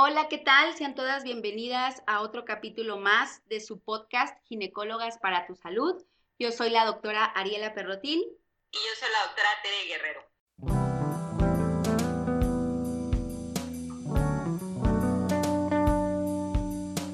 [0.00, 0.76] Hola, ¿qué tal?
[0.76, 6.00] Sean todas bienvenidas a otro capítulo más de su podcast Ginecólogas para tu Salud.
[6.38, 8.20] Yo soy la doctora Ariela Perrotín.
[8.70, 10.24] Y yo soy la doctora Tere Guerrero.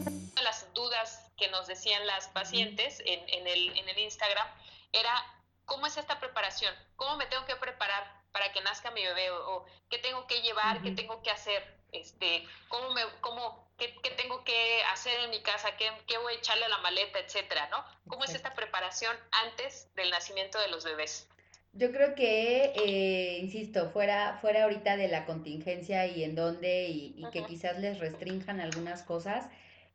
[0.05, 4.47] Una de las dudas que nos decían las pacientes en, el, en el Instagram
[4.93, 5.25] era,
[5.65, 6.75] ¿cómo es esta preparación?
[6.97, 9.31] ¿Cómo me tengo que preparar para que nazca mi bebé?
[9.31, 10.83] ¿O, qué tengo que llevar?
[10.83, 11.83] ¿Qué tengo que hacer?
[11.95, 16.35] Este, cómo me, cómo, qué, qué, tengo que hacer en mi casa, qué, qué, voy
[16.35, 17.85] a echarle a la maleta, etcétera, ¿no?
[18.09, 21.29] ¿Cómo es esta preparación antes del nacimiento de los bebés?
[21.73, 27.15] Yo creo que, eh, insisto, fuera, fuera ahorita de la contingencia y en dónde y,
[27.17, 29.47] y que quizás les restrinjan algunas cosas,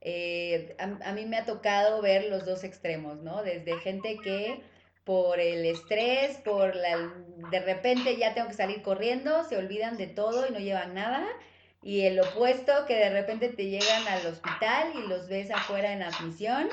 [0.02, 3.43] eh, a, a, mí me ha tocado ver los dos extremos, ¿no?
[3.43, 4.61] Desde gente que
[5.09, 7.11] por el estrés, por la,
[7.49, 11.25] de repente ya tengo que salir corriendo, se olvidan de todo y no llevan nada,
[11.81, 16.03] y el opuesto, que de repente te llegan al hospital y los ves afuera en
[16.03, 16.69] admisión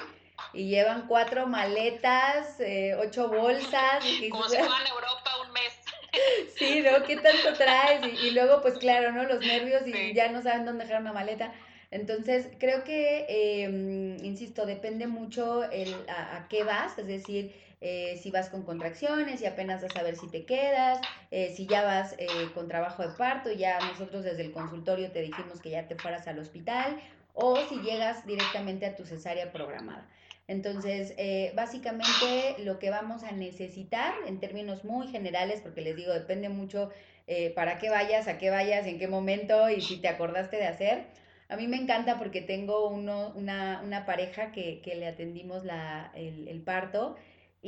[0.52, 4.04] y llevan cuatro maletas, eh, ocho bolsas.
[4.04, 5.72] Y Como si fueran a Europa un mes.
[6.56, 7.04] Sí, ¿no?
[7.04, 8.00] ¿Qué tanto traes?
[8.22, 9.24] Y, luego, pues claro, ¿no?
[9.24, 11.52] Los nervios y ya no saben dónde dejar una maleta.
[11.90, 18.18] Entonces, creo que, eh, insisto, depende mucho el, a, a, qué vas, es decir, eh,
[18.22, 20.98] si vas con contracciones y apenas vas a ver si te quedas,
[21.30, 25.20] eh, si ya vas eh, con trabajo de parto, ya nosotros desde el consultorio te
[25.20, 26.98] dijimos que ya te fueras al hospital,
[27.34, 30.08] o si llegas directamente a tu cesárea programada.
[30.48, 31.14] Entonces,
[31.54, 36.90] básicamente lo que vamos a necesitar en términos muy generales, porque les digo, depende mucho
[37.54, 41.04] para qué vayas, a qué vayas, en qué momento y si te acordaste de hacer.
[41.48, 46.10] A mí me encanta porque tengo uno, una, una pareja que, que le atendimos la,
[46.14, 47.16] el, el parto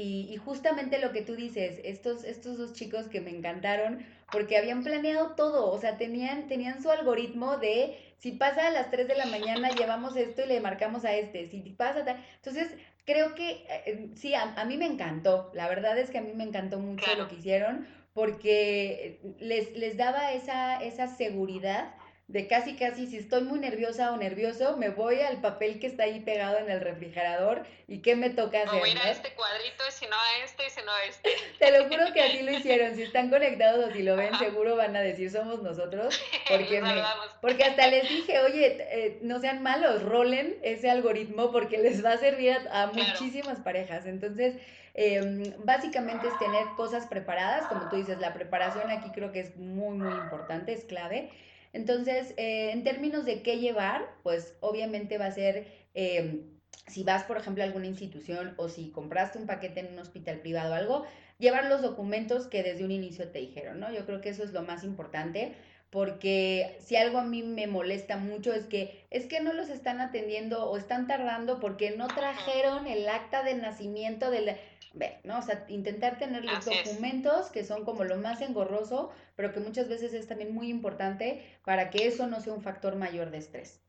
[0.01, 4.85] y, justamente lo que tú dices, estos, estos dos chicos que me encantaron, porque habían
[4.85, 9.17] planeado todo, o sea, tenían, tenían su algoritmo de si pasa a las 3 de
[9.17, 12.25] la mañana, llevamos esto y le marcamos a este, si pasa tal.
[12.37, 12.71] Entonces,
[13.07, 16.45] creo que eh, sí, a, mí me encantó, la verdad es que a mí me
[16.45, 21.93] encantó mucho lo que hicieron, porque les, les daba esa, esa seguridad
[22.29, 26.03] de casi casi si estoy muy nerviosa o nervioso, me voy al papel que está
[26.05, 28.83] ahí pegado en el refrigerador y qué me toca hacer.
[28.83, 31.31] O ir a este cuadrito si no a este y si no a este.
[31.59, 32.95] Te lo juro que así lo hicieron.
[32.97, 36.21] Si están conectados o si lo ven, seguro van a decir somos nosotros.
[36.49, 37.03] Porque, me,
[37.43, 42.13] porque hasta les dije, oye, eh, no sean malos, rolen ese algoritmo porque les va
[42.13, 44.07] a servir a, muchísimas parejas.
[44.07, 44.57] Entonces,
[44.95, 47.67] eh, básicamente es tener cosas preparadas.
[47.67, 51.31] Como tú dices, la preparación aquí creo que es muy, muy importante, es clave.
[51.73, 56.43] Entonces, eh, en términos de qué llevar, pues obviamente va a ser, eh,
[56.87, 60.41] si vas, por ejemplo, a alguna institución o si compraste un paquete en un hospital
[60.41, 61.05] privado o algo,
[61.39, 63.93] llevar los documentos que desde un inicio te dijeron, ¿no?
[63.93, 65.55] Yo creo que eso es lo más importante
[65.91, 70.01] porque si algo a mí me molesta mucho es que es que no los están
[70.01, 74.57] atendiendo o están tardando porque no trajeron el acta de nacimiento del
[74.95, 75.39] ver, ¿no?
[75.39, 79.89] O sea, intentar tener los documentos que son como lo más engorroso, pero que muchas
[79.89, 83.81] veces es también muy importante para que eso no sea un factor mayor de estrés.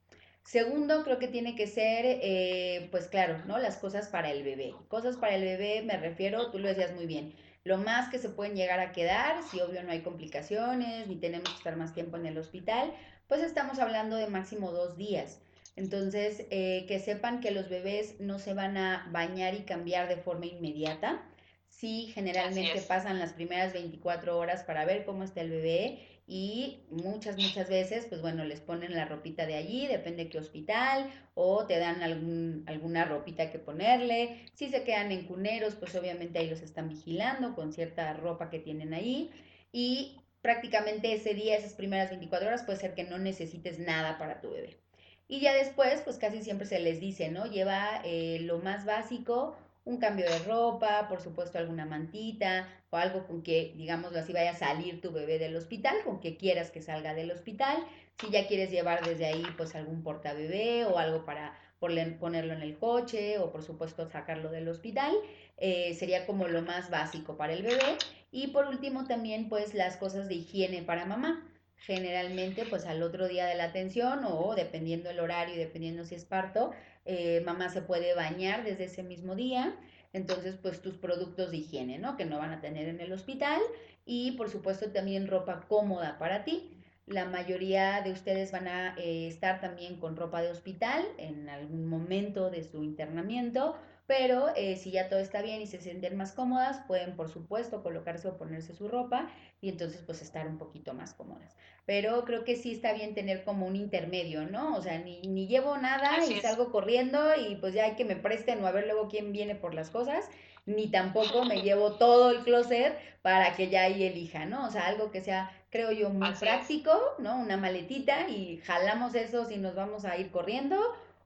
[0.43, 3.59] Segundo, creo que tiene que ser, eh, pues claro, ¿no?
[3.59, 4.73] Las cosas para el bebé.
[4.87, 8.29] Cosas para el bebé, me refiero, tú lo decías muy bien, lo más que se
[8.29, 12.17] pueden llegar a quedar, si obvio no hay complicaciones, ni tenemos que estar más tiempo
[12.17, 12.93] en el hospital,
[13.27, 15.41] pues estamos hablando de máximo dos días.
[15.79, 20.17] Entonces, eh, que sepan que los bebés no se van a bañar y cambiar de
[20.17, 21.23] forma inmediata.
[21.69, 27.37] Sí, generalmente pasan las primeras 24 horas para ver cómo está el bebé y muchas,
[27.37, 31.79] muchas veces, pues bueno, les ponen la ropita de allí, depende qué hospital, o te
[31.79, 34.47] dan algún, alguna ropita que ponerle.
[34.55, 38.59] Si se quedan en cuneros, pues obviamente ahí los están vigilando con cierta ropa que
[38.59, 39.31] tienen ahí.
[39.71, 44.41] Y prácticamente ese día, esas primeras 24 horas, puede ser que no necesites nada para
[44.41, 44.88] tu bebé.
[45.31, 47.45] Y ya después, pues casi siempre se les dice, ¿no?
[47.45, 53.27] Lleva eh, lo más básico, un cambio de ropa, por supuesto alguna mantita o algo
[53.27, 56.81] con que, digámoslo así, vaya a salir tu bebé del hospital, con que quieras que
[56.81, 57.77] salga del hospital.
[58.19, 62.77] Si ya quieres llevar desde ahí, pues algún portabebé o algo para ponerlo en el
[62.79, 65.13] coche o por supuesto sacarlo del hospital,
[65.57, 67.97] eh, sería como lo más básico para el bebé.
[68.31, 71.45] Y por último también, pues las cosas de higiene para mamá
[71.79, 76.15] generalmente pues al otro día de la atención o dependiendo el horario y dependiendo si
[76.15, 76.71] es parto,
[77.05, 79.75] eh, mamá se puede bañar desde ese mismo día.
[80.11, 82.17] Entonces, pues tus productos de higiene, ¿no?
[82.17, 83.61] Que no van a tener en el hospital
[84.05, 86.75] y por supuesto también ropa cómoda para ti.
[87.05, 91.87] La mayoría de ustedes van a eh, estar también con ropa de hospital en algún
[91.87, 93.75] momento de su internamiento
[94.09, 97.83] pero eh, si ya todo está bien y se sienten más cómodas, pueden por supuesto
[97.83, 99.29] colocarse o ponerse su ropa
[99.61, 101.55] y entonces pues estar un poquito más cómodas.
[101.85, 104.75] Pero creo que sí está bien tener como un intermedio, ¿no?
[104.75, 108.15] O sea, ni, ni llevo nada y salgo corriendo y pues ya hay que me
[108.15, 110.27] presten o a ver luego quién viene por las cosas,
[110.65, 114.65] ni tampoco me llevo todo el closet para que ya ahí elija, ¿no?
[114.65, 117.37] O sea, algo que sea, creo yo, muy práctico, ¿no?
[117.37, 120.79] Una maletita y jalamos eso si nos vamos a ir corriendo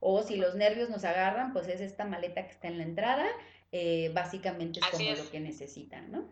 [0.05, 3.25] o si los nervios nos agarran, pues es esta maleta que está en la entrada,
[3.71, 6.29] eh, básicamente es como lo que necesitan, ¿no?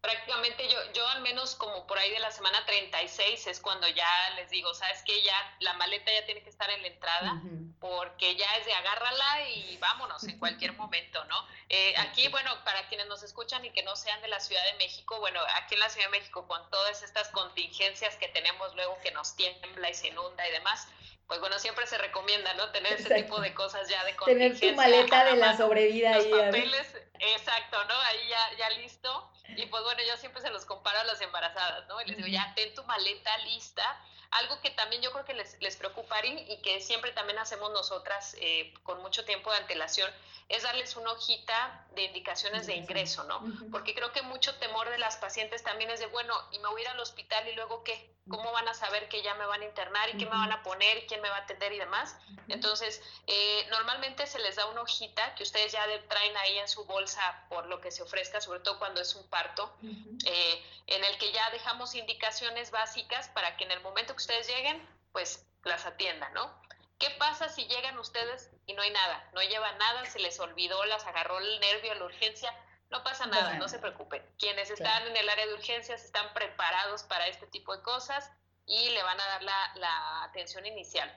[0.00, 4.08] Prácticamente yo, yo al menos como por ahí de la semana 36 es cuando ya
[4.36, 7.42] les digo, sabes que ya la maleta ya tiene que estar en la entrada
[7.80, 11.46] porque ya es de agárrala y vámonos en cualquier momento, ¿no?
[11.68, 14.78] Eh, aquí, bueno, para quienes nos escuchan y que no sean de la Ciudad de
[14.78, 18.98] México, bueno, aquí en la Ciudad de México con todas estas contingencias que tenemos luego
[19.02, 20.88] que nos tiembla y se inunda y demás,
[21.28, 22.70] pues bueno, siempre se recomienda, ¿no?
[22.70, 26.30] Tener ese tipo de cosas ya de Tener tu maleta de la sobrevida ahí.
[26.30, 27.94] papeles, exacto, ¿no?
[27.94, 29.30] Ahí ya, ya listo.
[29.56, 32.00] Y pues bueno, yo siempre se los comparo a las embarazadas, ¿no?
[32.02, 34.00] Y les digo, ya ten tu maleta lista.
[34.30, 38.36] Algo que también yo creo que les, les preocupa y que siempre también hacemos nosotras
[38.40, 40.10] eh, con mucho tiempo de antelación
[40.48, 43.42] es darles una hojita de indicaciones de ingreso, ¿no?
[43.70, 46.80] Porque creo que mucho temor de las pacientes también es de, bueno, y me voy
[46.80, 49.60] a ir al hospital y luego qué, ¿cómo van a saber que ya me van
[49.60, 51.78] a internar y qué me van a poner y quién me va a atender y
[51.78, 52.16] demás?
[52.48, 56.86] Entonces, eh, normalmente se les da una hojita que ustedes ya traen ahí en su
[56.86, 57.07] bolsa
[57.48, 61.32] por lo que se ofrezca, sobre todo cuando es un parto, eh, en el que
[61.32, 66.32] ya dejamos indicaciones básicas para que en el momento que ustedes lleguen, pues las atiendan,
[66.34, 66.52] ¿no?
[66.98, 69.28] ¿Qué pasa si llegan ustedes y no hay nada?
[69.32, 72.52] No llevan nada, se les olvidó, las agarró el nervio, la urgencia.
[72.90, 74.24] No pasa nada, no se preocupen.
[74.38, 78.30] Quienes están en el área de urgencias están preparados para este tipo de cosas
[78.66, 81.14] y le van a dar la, atención inicial.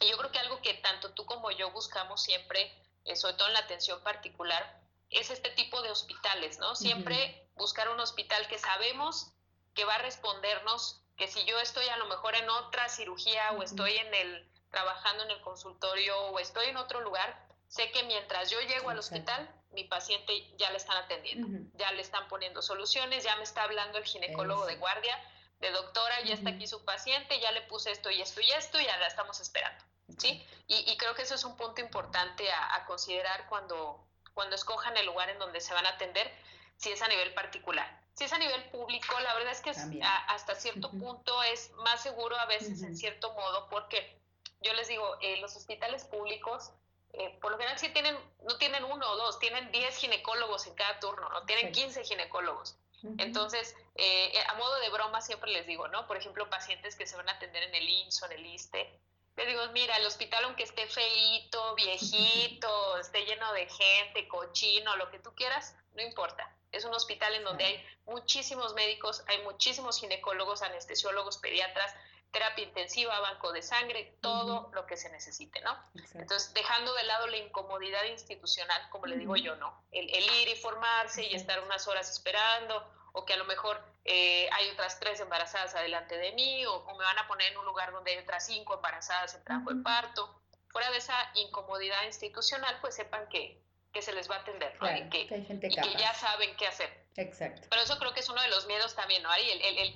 [0.00, 2.72] Y yo creo que algo que tanto tú como yo buscamos siempre,
[3.04, 4.79] eh, sobre todo en la atención particular,
[5.10, 6.74] es este tipo de hospitales, ¿no?
[6.74, 9.32] Siempre buscar un hospital que sabemos
[9.74, 13.62] que va a respondernos, que si yo estoy a lo mejor en otra cirugía o
[13.62, 18.50] estoy en el trabajando en el consultorio o estoy en otro lugar, sé que mientras
[18.50, 23.24] yo llego al hospital, mi paciente ya le están atendiendo, ya le están poniendo soluciones,
[23.24, 25.16] ya me está hablando el ginecólogo de guardia,
[25.60, 28.80] de doctora, ya está aquí su paciente, ya le puse esto y esto y esto,
[28.80, 29.84] y ya la estamos esperando.
[30.18, 30.44] ¿sí?
[30.66, 34.04] Y, creo que eso es un punto importante a, considerar cuando,
[34.34, 36.30] cuando escojan el lugar en donde se van a atender,
[36.76, 38.00] si es a nivel particular.
[38.14, 42.36] Si es a nivel público, la verdad es que hasta cierto punto es más seguro
[42.38, 44.20] a veces en cierto modo, porque
[44.60, 46.70] yo les digo, eh, los hospitales públicos,
[47.12, 48.16] eh, por lo general sí tienen,
[48.46, 52.76] no tienen uno o dos, tienen 10 ginecólogos en cada turno, no tienen 15 ginecólogos.
[53.16, 56.06] Entonces, eh, a modo de broma siempre les digo, ¿no?
[56.06, 59.00] Por ejemplo, pacientes que se van a atender en el INSO, en el ISTE,
[59.36, 65.10] les digo, mira, el hospital aunque esté feíto, viejito, esté lleno de gente, cochino, lo
[65.10, 66.54] que tú quieras, no importa.
[66.72, 71.94] Es un hospital en donde hay muchísimos médicos, hay muchísimos ginecólogos, anestesiólogos, pediatras,
[72.30, 75.76] terapia intensiva, banco de sangre, todo lo que se necesite, ¿no?
[76.14, 79.82] Entonces, dejando de lado la incomodidad institucional, como le digo yo, ¿no?
[79.90, 84.48] El, ir y formarse y estar unas horas esperando, o que a lo mejor eh,
[84.52, 87.92] hay otras tres embarazadas adelante de mí, o, me van a poner en un lugar
[87.92, 90.42] donde hay otras cinco embarazadas en trabajo de parto.
[90.68, 93.60] Fuera de esa incomodidad institucional, pues sepan que,
[93.92, 94.96] que se les va a atender, ¿no?
[94.96, 97.06] y, que, que, ya saben qué hacer.
[97.16, 97.66] Exacto.
[97.68, 99.30] Pero eso creo que es uno de los miedos también, ¿no?
[99.30, 99.50] Ari?
[99.50, 99.88] El, el, el,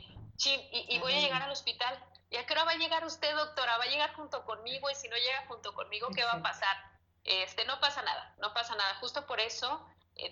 [0.45, 2.03] y, y voy a llegar al hospital
[2.35, 3.79] ¿Y a qué hora va a llegar usted, doctora?
[3.79, 4.91] ¿Va a llegar junto conmigo?
[4.91, 6.77] Y si no llega junto conmigo, ¿qué va a pasar?
[7.23, 8.97] Este, no pasa nada, no pasa nada.
[8.97, 9.87] Justo por eso,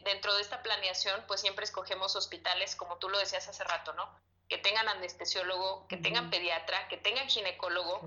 [0.05, 4.09] dentro de esta planeación, pues siempre escogemos hospitales, como tú lo decías hace rato, ¿no?
[4.49, 8.01] Que tengan anestesiólogo, que tengan pediatra, que tengan ginecólogo,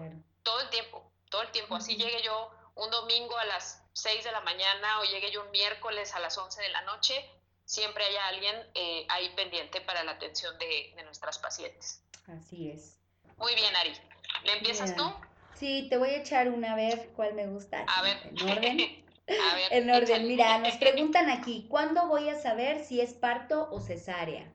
[0.44, 1.76] todo el tiempo, todo el tiempo.
[1.76, 5.52] Así llegue yo un domingo a las 6 de la mañana o llegue yo un
[5.52, 7.30] miércoles a las 11 de la noche,
[7.66, 12.02] siempre haya alguien eh, ahí pendiente para la atención de, de nuestras pacientes.
[12.28, 12.98] Así es.
[13.38, 13.94] Muy bien, Ari.
[14.44, 15.04] ¿Le empiezas tú?
[15.56, 17.86] Sí, te voy a echar una vez cuál me gusta.
[17.88, 18.18] A ver.
[18.24, 19.02] En orden.
[19.28, 19.74] a ver.
[19.74, 20.28] En orden.
[20.28, 24.54] Mira, nos preguntan aquí, ¿cuándo voy a saber si es parto o cesárea?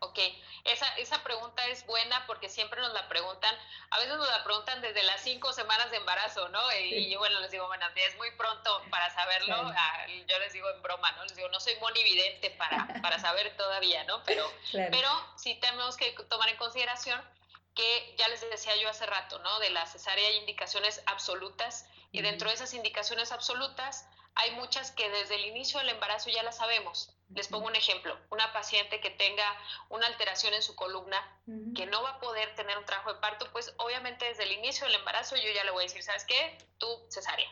[0.00, 0.18] Ok,
[0.64, 3.54] esa, esa pregunta es buena porque siempre nos la preguntan,
[3.90, 6.60] a veces nos la preguntan desde las cinco semanas de embarazo, ¿no?
[6.72, 10.82] Y, bueno, les digo, bueno, es muy pronto para saberlo, ah, yo les digo en
[10.82, 11.24] broma, ¿no?
[11.24, 14.22] Les digo, no soy monividente para, para saber todavía, ¿no?
[14.24, 17.20] Pero, pero sí tenemos que tomar en consideración
[17.74, 19.58] que ya les decía yo hace rato, ¿no?
[19.58, 25.08] De la cesárea hay indicaciones absolutas y dentro de esas indicaciones absolutas hay muchas que
[25.10, 27.10] desde el inicio del embarazo ya las sabemos.
[27.34, 29.44] Les pongo un ejemplo, una paciente que tenga
[29.88, 31.18] una alteración en su columna,
[31.74, 34.86] que no va a poder tener un trabajo de parto, pues obviamente desde el inicio
[34.86, 36.58] del embarazo yo ya le voy a decir, ¿sabes qué?
[36.78, 37.48] Tú cesárea.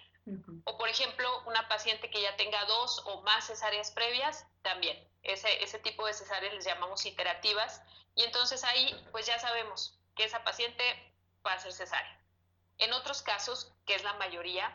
[0.65, 4.97] O por ejemplo, una paciente que ya tenga dos o más cesáreas previas, también.
[5.23, 7.83] Ese, ese tipo de cesáreas les llamamos iterativas.
[8.15, 10.85] Y entonces ahí pues ya sabemos que esa paciente
[11.47, 12.19] va a ser cesárea.
[12.79, 14.75] En otros casos, que es la mayoría,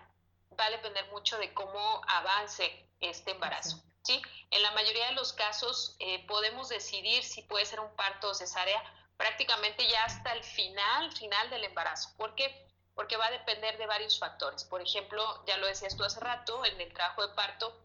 [0.59, 3.83] va a depender mucho de cómo avance este embarazo.
[4.03, 4.21] ¿sí?
[4.51, 8.33] En la mayoría de los casos eh, podemos decidir si puede ser un parto o
[8.33, 8.81] cesárea
[9.17, 12.09] prácticamente ya hasta el final, final del embarazo.
[12.17, 12.67] ¿Por qué?
[12.95, 14.63] Porque va a depender de varios factores.
[14.63, 17.75] Por ejemplo, ya lo decías tú hace rato, en el trabajo de parto,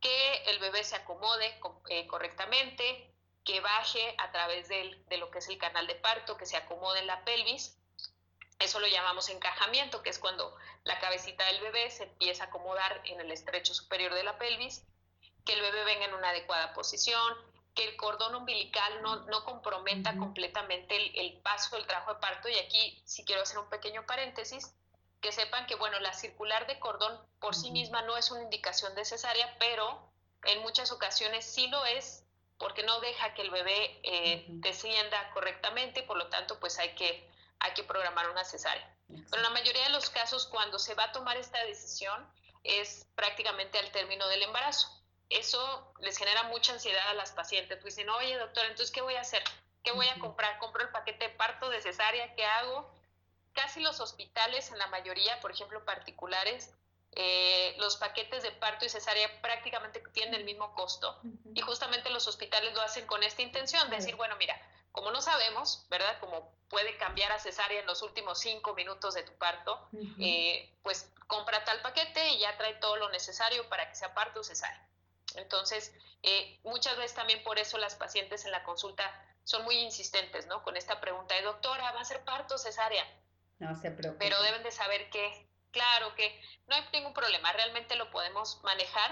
[0.00, 3.11] que el bebé se acomode eh, correctamente,
[3.44, 7.00] que baje a través de lo que es el canal de parto, que se acomode
[7.00, 7.76] en la pelvis.
[8.58, 13.00] Eso lo llamamos encajamiento, que es cuando la cabecita del bebé se empieza a acomodar
[13.04, 14.84] en el estrecho superior de la pelvis,
[15.44, 17.36] que el bebé venga en una adecuada posición,
[17.74, 22.48] que el cordón umbilical no, no comprometa completamente el, el, paso del trabajo de parto.
[22.48, 24.74] Y aquí, si quiero hacer un pequeño paréntesis,
[25.20, 28.94] que sepan que, bueno, la circular de cordón por sí misma no es una indicación
[28.94, 30.12] de cesárea, pero
[30.44, 32.21] en muchas ocasiones sí lo es
[32.62, 37.28] porque no deja que el bebé eh, descienda correctamente, por lo tanto, pues hay que,
[37.58, 38.88] hay que programar una cesárea.
[39.08, 42.24] Pero en la mayoría de los casos, cuando se va a tomar esta decisión,
[42.62, 44.88] es prácticamente al término del embarazo.
[45.28, 47.78] Eso les genera mucha ansiedad a las pacientes.
[47.82, 49.42] Pues dicen, oye, doctor, entonces, ¿qué voy a hacer?
[49.82, 50.56] ¿Qué voy a comprar?
[50.58, 52.32] ¿Compro el paquete de parto de cesárea?
[52.36, 52.88] ¿Qué hago?
[53.54, 56.72] Casi los hospitales, en la mayoría, por ejemplo, particulares,
[57.14, 61.20] eh, los paquetes de parto y cesárea prácticamente tienen el mismo costo
[61.52, 64.58] y justamente los hospitales lo hacen con esta intención de decir, bueno, mira,
[64.92, 66.18] como no sabemos, ¿verdad?
[66.20, 69.88] Como puede cambiar a cesárea en los últimos cinco minutos de tu parto,
[70.18, 74.40] eh, pues compra tal paquete y ya trae todo lo necesario para que sea parto
[74.40, 74.86] o cesárea.
[75.34, 79.10] Entonces, eh, muchas veces también por eso las pacientes en la consulta
[79.44, 80.62] son muy insistentes, ¿no?
[80.62, 83.04] Con esta pregunta de doctora, ¿va a ser parto o cesárea?
[83.58, 84.24] No se preocupe.
[84.24, 89.10] Pero deben de saber que Claro que no hay ningún problema, realmente lo podemos manejar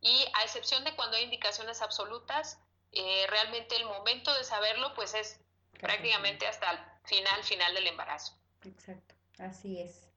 [0.00, 2.58] y a excepción de cuando hay indicaciones absolutas,
[2.92, 5.40] eh, realmente el momento de saberlo pues es
[5.78, 8.34] prácticamente hasta el final, final del embarazo.
[8.64, 10.08] Exacto, así es.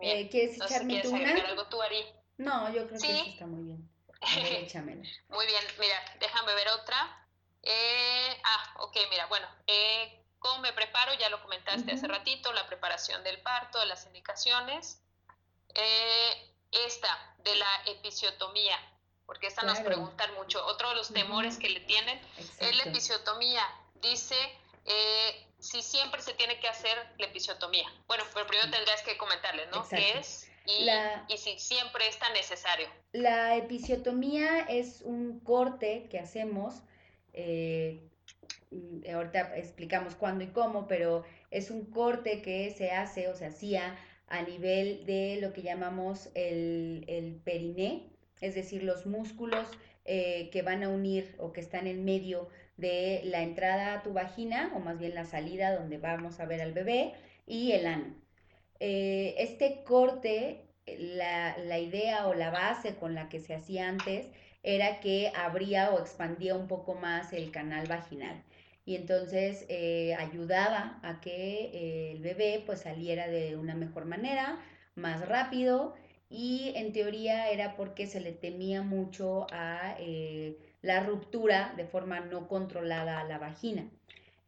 [0.00, 1.44] Eh, ¿Quieres echarme no una?
[1.46, 2.04] algo tú, Ari?
[2.38, 3.90] No, yo creo que eso está muy bien.
[4.64, 5.02] échamela.
[5.28, 7.26] muy bien, mira, déjame ver otra.
[7.62, 9.46] Eh, ah, ok, mira, bueno,
[10.38, 11.12] ¿cómo me preparo?
[11.14, 15.02] Ya lo comentaste hace ratito, la preparación del parto, las indicaciones.
[15.74, 16.50] Eh,
[16.86, 18.76] esta de la episiotomía,
[19.26, 20.64] porque esta nos preguntan mucho.
[20.66, 22.20] Otro de los temores que le tienen
[22.58, 23.62] es la episiotomía.
[23.94, 24.36] Dice
[24.86, 27.86] eh, si siempre se tiene que hacer la episiotomía.
[28.06, 29.86] Bueno, pero primero tendrías que comentarles, ¿no?
[29.88, 30.50] ¿Qué es?
[30.66, 30.88] Y,
[31.32, 32.88] y, si siempre es tan necesario.
[33.12, 36.82] La episiotomía es un corte que hacemos,
[37.32, 38.08] eh,
[39.12, 43.98] ahorita explicamos cuándo y cómo, pero es un corte que se hace o se hacía
[44.30, 48.10] a nivel de lo que llamamos el, el periné,
[48.40, 49.68] es decir, los músculos
[50.04, 54.12] eh, que van a unir o que están en medio de la entrada a tu
[54.12, 57.12] vagina, o más bien la salida donde vamos a ver al bebé,
[57.46, 58.14] y el ano.
[58.78, 64.26] Eh, este corte, la, la idea o la base con la que se hacía antes
[64.62, 68.42] era que abría o expandía un poco más el canal vaginal
[68.84, 74.58] y entonces eh, ayudaba a que eh, el bebé pues saliera de una mejor manera,
[74.94, 75.94] más rápido
[76.28, 82.20] y en teoría era porque se le temía mucho a eh, la ruptura de forma
[82.20, 83.90] no controlada a la vagina.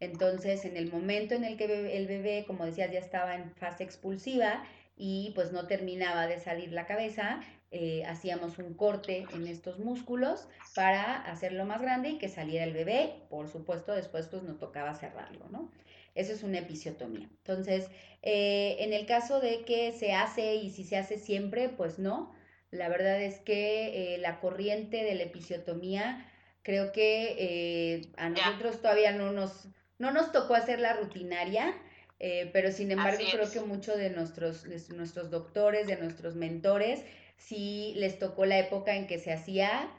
[0.01, 3.85] Entonces, en el momento en el que el bebé, como decías, ya estaba en fase
[3.85, 4.65] expulsiva
[4.97, 7.41] y pues no terminaba de salir la cabeza,
[7.75, 12.75] eh, hacíamos un corte en estos músculos para hacerlo más grande y que saliera el
[12.75, 13.15] bebé.
[13.31, 15.73] Por supuesto, después pues nos tocaba cerrarlo, ¿no?
[16.15, 17.31] Eso es una episiotomía.
[17.39, 17.89] Entonces,
[18.21, 22.35] eh, en el caso de que se hace y si se hace siempre, pues no.
[22.71, 26.31] La verdad es que eh, la corriente de la episiotomía,
[26.63, 31.75] creo que a nosotros todavía no nos, no nos tocó hacer la rutinaria.
[32.53, 37.03] pero sin embargo creo que muchos de nuestros, de nuestros doctores, de nuestros mentores,
[37.47, 39.91] sí les tocó la época en que se hacía,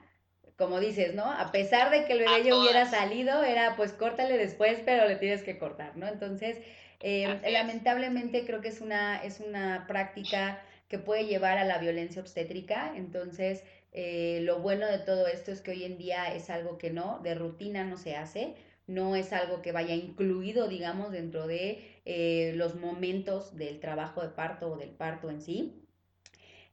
[0.57, 1.25] como dices, ¿no?
[1.25, 5.15] A pesar de que el bebé ya hubiera salido, era pues córtale después, pero le
[5.15, 6.07] tienes que cortar, ¿no?
[6.07, 6.57] Entonces,
[6.99, 12.21] eh, lamentablemente creo que es una, es una práctica que puede llevar a la violencia
[12.21, 16.77] obstétrica, entonces eh, lo bueno de todo esto es que hoy en día es algo
[16.77, 18.55] que no, de rutina no se hace,
[18.87, 24.29] no es algo que vaya incluido, digamos, dentro de eh, los momentos del trabajo de
[24.29, 25.82] parto o del parto en sí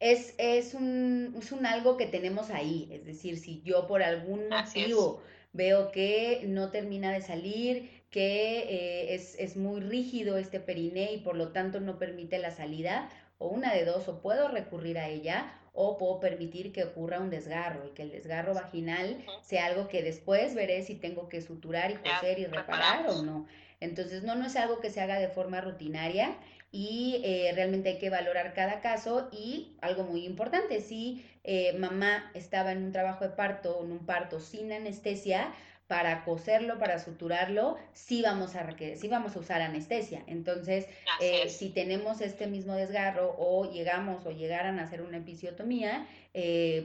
[0.00, 2.88] es, es, un, es un algo que tenemos ahí.
[2.90, 9.14] Es decir, si yo por algún motivo veo que no termina de salir, que eh,
[9.14, 13.49] es, es muy rígido este periné y por lo tanto no permite la salida, o
[13.49, 17.87] una de dos, o puedo recurrir a ella o puedo permitir que ocurra un desgarro
[17.87, 21.95] y que el desgarro vaginal sea algo que después veré si tengo que suturar y
[21.95, 23.47] coser y reparar o no.
[23.78, 26.37] Entonces, no, no es algo que se haga de forma rutinaria
[26.73, 32.31] y eh, realmente hay que valorar cada caso y algo muy importante, si eh, mamá
[32.35, 35.53] estaba en un trabajo de parto o en un parto sin anestesia,
[35.89, 40.23] para coserlo, para suturarlo, sí vamos a, sí vamos a usar anestesia.
[40.29, 40.87] Entonces,
[41.21, 46.07] eh, si tenemos este mismo desgarro o llegamos o llegaran a hacer una episiotomía,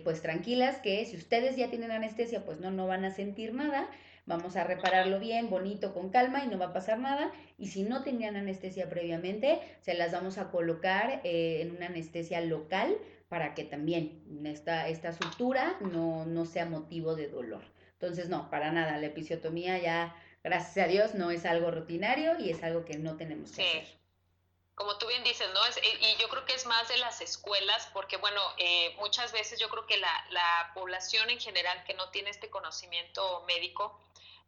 [0.04, 3.88] pues tranquilas que si ustedes ya tienen anestesia, pues no, no van a sentir nada
[4.26, 7.32] vamos a repararlo bien, bonito, con calma y no va a pasar nada.
[7.58, 12.42] Y si no tenían anestesia previamente, se las vamos a colocar eh, en una anestesia
[12.42, 12.98] local
[13.30, 17.64] para que también esta, esta sutura no, no sea motivo de dolor.
[17.94, 22.50] Entonces, no, para nada, la episiotomía ya, gracias a Dios, no es algo rutinario y
[22.50, 24.05] es algo que no tenemos que hacer
[24.76, 25.66] como tú bien dices, ¿no?
[25.66, 29.60] Es, y yo creo que es más de las escuelas, porque bueno, eh, muchas veces
[29.60, 33.98] yo creo que la, la, población en general que no tiene este conocimiento médico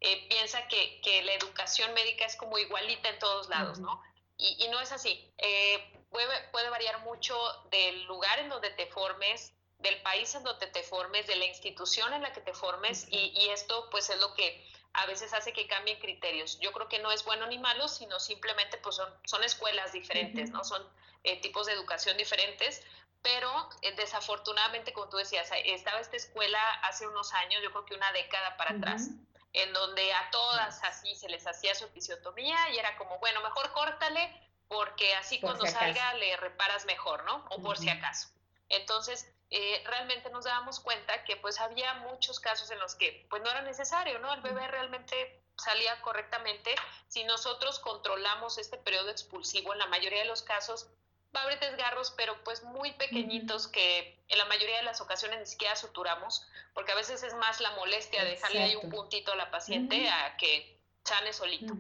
[0.01, 4.01] eh, piensa que, que, la educación médica es como igualita en todos lados, ¿no?
[4.37, 5.33] Y, y, no es así.
[5.37, 7.35] Eh, puede, puede variar mucho
[7.71, 12.13] del lugar en donde te formes, del país en donde te formes, de la institución
[12.13, 15.53] en la que te formes, y, y esto pues es lo que a veces hace
[15.53, 16.59] que cambien criterios.
[16.59, 20.49] Yo creo que no es bueno ni malo, sino simplemente pues son, son escuelas diferentes,
[20.49, 20.63] ¿no?
[20.63, 20.83] Son
[21.23, 22.83] eh, tipos de educación diferentes,
[23.21, 27.93] pero eh, desafortunadamente, como tú decías, estaba esta escuela hace unos años, yo creo que
[27.93, 29.09] una década para atrás,
[29.53, 33.71] en donde a todas así se les hacía su episiotomía y era como, bueno, mejor
[33.73, 37.45] córtale porque así cuando salga le reparas mejor, ¿no?
[37.51, 38.29] O por si acaso.
[38.69, 43.41] Entonces, eh, realmente nos dábamos cuenta que pues había muchos casos en los que pues
[43.41, 44.33] no era necesario, ¿no?
[44.33, 46.75] El bebé realmente salía correctamente.
[47.07, 50.89] Si nosotros controlamos este periodo expulsivo, en la mayoría de los casos
[51.35, 55.39] va a haber desgarros, pero pues muy pequeñitos que en la mayoría de las ocasiones
[55.39, 59.31] ni siquiera suturamos, porque a veces es más la molestia de dejarle ahí un puntito
[59.31, 61.73] a la paciente a que sane solito.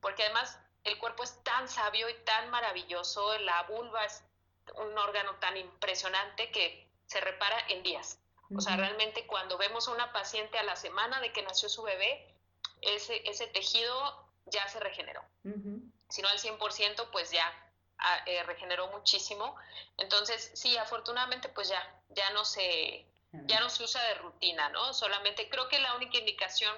[0.00, 4.22] Porque además el cuerpo es tan sabio y tan maravilloso, la vulva es
[4.76, 8.18] un órgano tan impresionante que se repara en días.
[8.56, 11.82] O sea, realmente cuando vemos a una paciente a la semana de que nació su
[11.82, 12.34] bebé,
[12.82, 15.22] ese, ese tejido ya se regeneró.
[16.08, 17.50] Si no al 100%, pues ya
[17.98, 19.56] ah, eh, regeneró muchísimo.
[19.96, 23.06] Entonces, sí, afortunadamente, pues ya, ya no se,
[23.46, 24.92] ya no se usa de rutina, ¿no?
[24.92, 26.74] Solamente creo que la única indicación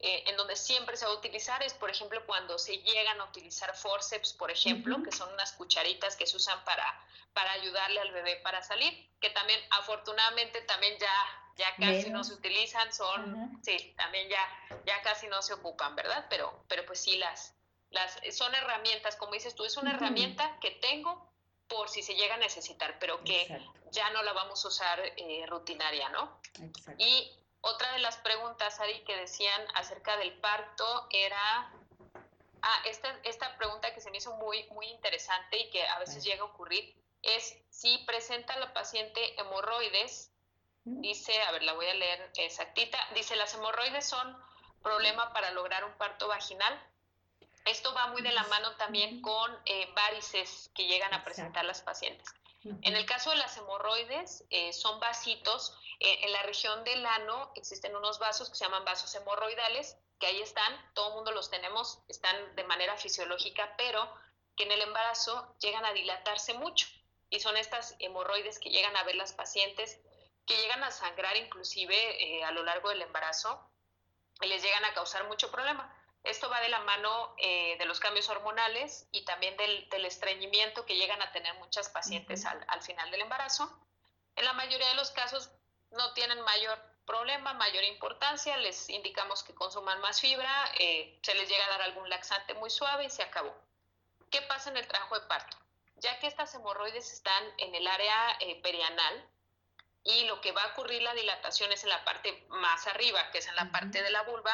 [0.00, 3.24] eh, en donde siempre se va a utilizar es, por ejemplo, cuando se llegan a
[3.24, 6.84] utilizar forceps, por ejemplo, que son unas cucharitas que se usan para,
[7.32, 11.14] para ayudarle al bebé para salir, que también afortunadamente también ya,
[11.56, 14.48] ya casi no se utilizan, son, sí, también ya,
[14.86, 16.26] ya casi no se ocupan, ¿verdad?
[16.30, 17.56] Pero, pero pues sí, las,
[17.90, 21.28] las, son herramientas, como dices tú, es una herramienta que tengo
[21.66, 23.48] por si se llega a necesitar, pero que
[23.90, 26.40] ya no la vamos a usar eh, rutinaria, ¿no?
[26.60, 27.02] Exacto.
[27.04, 31.72] Y otra de las preguntas, Ari, que decían acerca del parto era,
[32.62, 36.24] ah, esta, esta pregunta que se me hizo muy, muy interesante y que a veces
[36.24, 40.30] llega a ocurrir, es si presenta la paciente hemorroides,
[40.84, 44.36] dice, a ver, la voy a leer exactita, dice, las hemorroides son
[44.82, 46.80] problema para lograr un parto vaginal.
[47.64, 51.82] Esto va muy de la mano también con eh, varices que llegan a presentar las
[51.82, 52.26] pacientes.
[52.82, 55.78] En el caso de las hemorroides, eh, son vasitos.
[56.00, 60.26] Eh, en la región del ano existen unos vasos que se llaman vasos hemorroidales, que
[60.26, 64.12] ahí están, todo el mundo los tenemos, están de manera fisiológica, pero
[64.56, 66.88] que en el embarazo llegan a dilatarse mucho.
[67.30, 70.00] Y son estas hemorroides que llegan a ver las pacientes,
[70.46, 73.70] que llegan a sangrar inclusive eh, a lo largo del embarazo
[74.40, 75.94] y les llegan a causar mucho problema.
[76.24, 80.96] Esto va de la mano eh, de los cambios hormonales y también del, estreñimiento que
[80.96, 83.70] llegan a tener muchas pacientes al, final del embarazo.
[84.36, 85.50] En la mayoría de los casos
[85.90, 91.48] no tienen mayor problema, mayor importancia, les indicamos que consuman más fibra, eh, se les
[91.48, 93.54] llega a dar algún laxante muy suave y se acabó.
[94.30, 95.56] ¿Qué pasa en el trabajo de parto?
[95.96, 99.26] Ya que estas hemorroides están en el área eh, perianal
[100.04, 103.38] y lo que va a ocurrir la dilatación es en la parte más arriba, que
[103.38, 104.52] es en la parte de la vulva,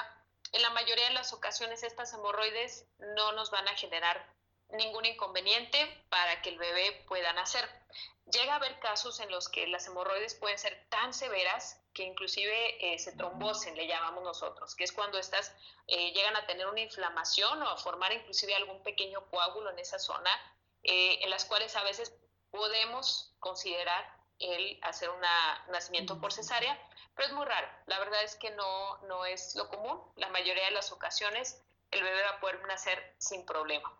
[0.53, 4.25] en la mayoría de las ocasiones estas hemorroides no nos van a generar
[4.71, 7.69] ningún inconveniente para que el bebé pueda nacer.
[8.27, 12.93] Llega a haber casos en los que las hemorroides pueden ser tan severas que inclusive
[12.95, 15.55] eh, se trombosen, le llamamos nosotros, que es cuando estas
[15.87, 19.99] eh, llegan a tener una inflamación o a formar inclusive algún pequeño coágulo en esa
[19.99, 20.31] zona,
[20.83, 22.13] eh, en las cuales a veces
[22.51, 24.05] podemos considerar
[24.39, 25.21] el hacer un
[25.71, 26.79] nacimiento por cesárea,
[27.15, 27.69] pero es muy raro.
[27.87, 30.03] La verdad es que no, no es lo común.
[30.17, 33.97] La mayoría de las ocasiones el bebé va a poder nacer sin problema.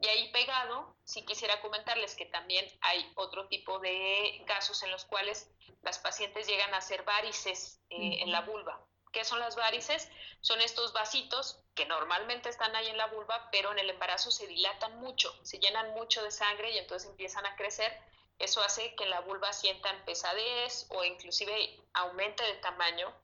[0.00, 5.04] Y ahí pegado, sí quisiera comentarles que también hay otro tipo de casos en los
[5.04, 5.50] cuales
[5.82, 8.84] las pacientes llegan a hacer varices eh, en la vulva.
[9.12, 10.10] ¿Qué son las varices?
[10.40, 14.46] Son estos vasitos que normalmente están ahí en la vulva, pero en el embarazo se
[14.48, 17.96] dilatan mucho, se llenan mucho de sangre y entonces empiezan a crecer.
[18.40, 23.14] Eso hace que la vulva sientan pesadez o inclusive aumente de tamaño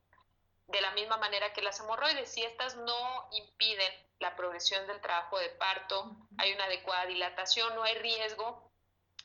[0.70, 2.32] de la misma manera que las hemorroides.
[2.32, 7.82] Si estas no impiden la progresión del trabajo de parto, hay una adecuada dilatación, no
[7.82, 8.70] hay riesgo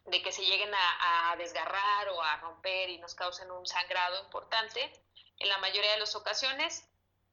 [0.06, 5.04] de que se lleguen a, desgarrar o a romper y nos causen un sangrado importante.
[5.40, 6.88] En la mayoría de las ocasiones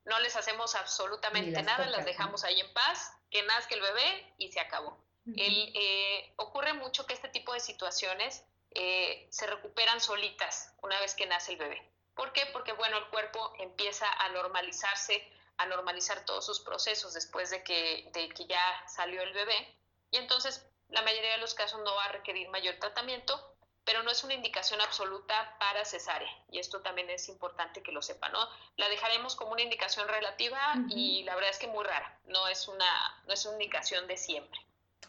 [0.05, 4.51] no les hacemos absolutamente nada, las dejamos ahí en paz, que nazca el bebé y
[4.51, 4.99] se acabó.
[5.37, 11.27] Eh, ocurre mucho que este tipo de situaciones eh, se recuperan solitas una vez que
[11.27, 11.92] nace el bebé.
[12.15, 12.47] ¿Por qué?
[12.53, 18.11] Porque, bueno, el cuerpo empieza a normalizarse, a normalizar todos sus procesos después de que,
[18.13, 19.77] de que ya salió el bebé.
[20.11, 23.53] Y entonces, la mayoría de los casos no va a requerir mayor tratamiento,
[23.85, 26.31] pero no es una indicación absoluta para cesárea.
[26.51, 28.49] Y esto también es importante que lo sepan, ¿no?
[28.77, 32.19] La dejaremos como una indicación relativa y la verdad es que muy rara.
[32.27, 34.61] No es una, no es una indicación de siempre.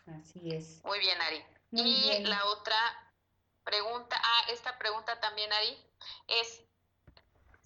[0.07, 0.83] Así es.
[0.83, 1.45] Muy bien, Ari.
[1.71, 2.75] y la otra
[3.63, 5.77] pregunta, ah, esta pregunta también, Ari,
[6.27, 6.61] es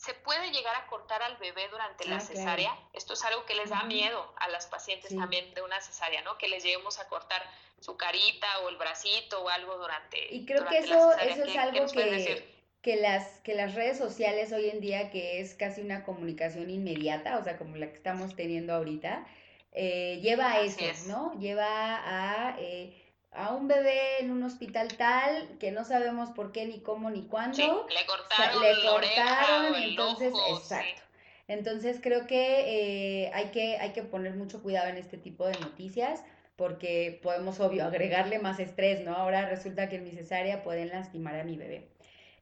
[0.08, 2.74] ¿Se puede llegar a cortar al bebé durante la cesárea?
[2.94, 6.38] Esto es algo que les da miedo a las pacientes también de una cesárea, ¿no?
[6.38, 7.44] Que les lleguemos a cortar
[7.82, 11.88] su carita o el bracito o algo durante Y creo que eso, eso es algo
[11.88, 12.46] que,
[12.82, 17.38] que, las, que las redes sociales hoy en día, que es casi una comunicación inmediata,
[17.38, 19.28] o sea, como la que estamos teniendo ahorita,
[19.74, 21.38] eh, lleva a eso, ¿no?
[21.38, 22.56] Lleva a...
[22.60, 23.04] Eh,
[23.38, 27.24] a un bebé en un hospital tal que no sabemos por qué, ni cómo, ni
[27.28, 27.58] cuándo.
[27.58, 31.04] le cortaron, le cortaron entonces, exacto.
[31.48, 35.58] Entonces creo que, eh, hay que hay que poner mucho cuidado en este tipo de
[35.60, 36.24] noticias
[36.58, 39.14] porque podemos, obvio, agregarle más estrés, ¿no?
[39.14, 41.88] Ahora resulta que en mi cesárea pueden lastimar a mi bebé.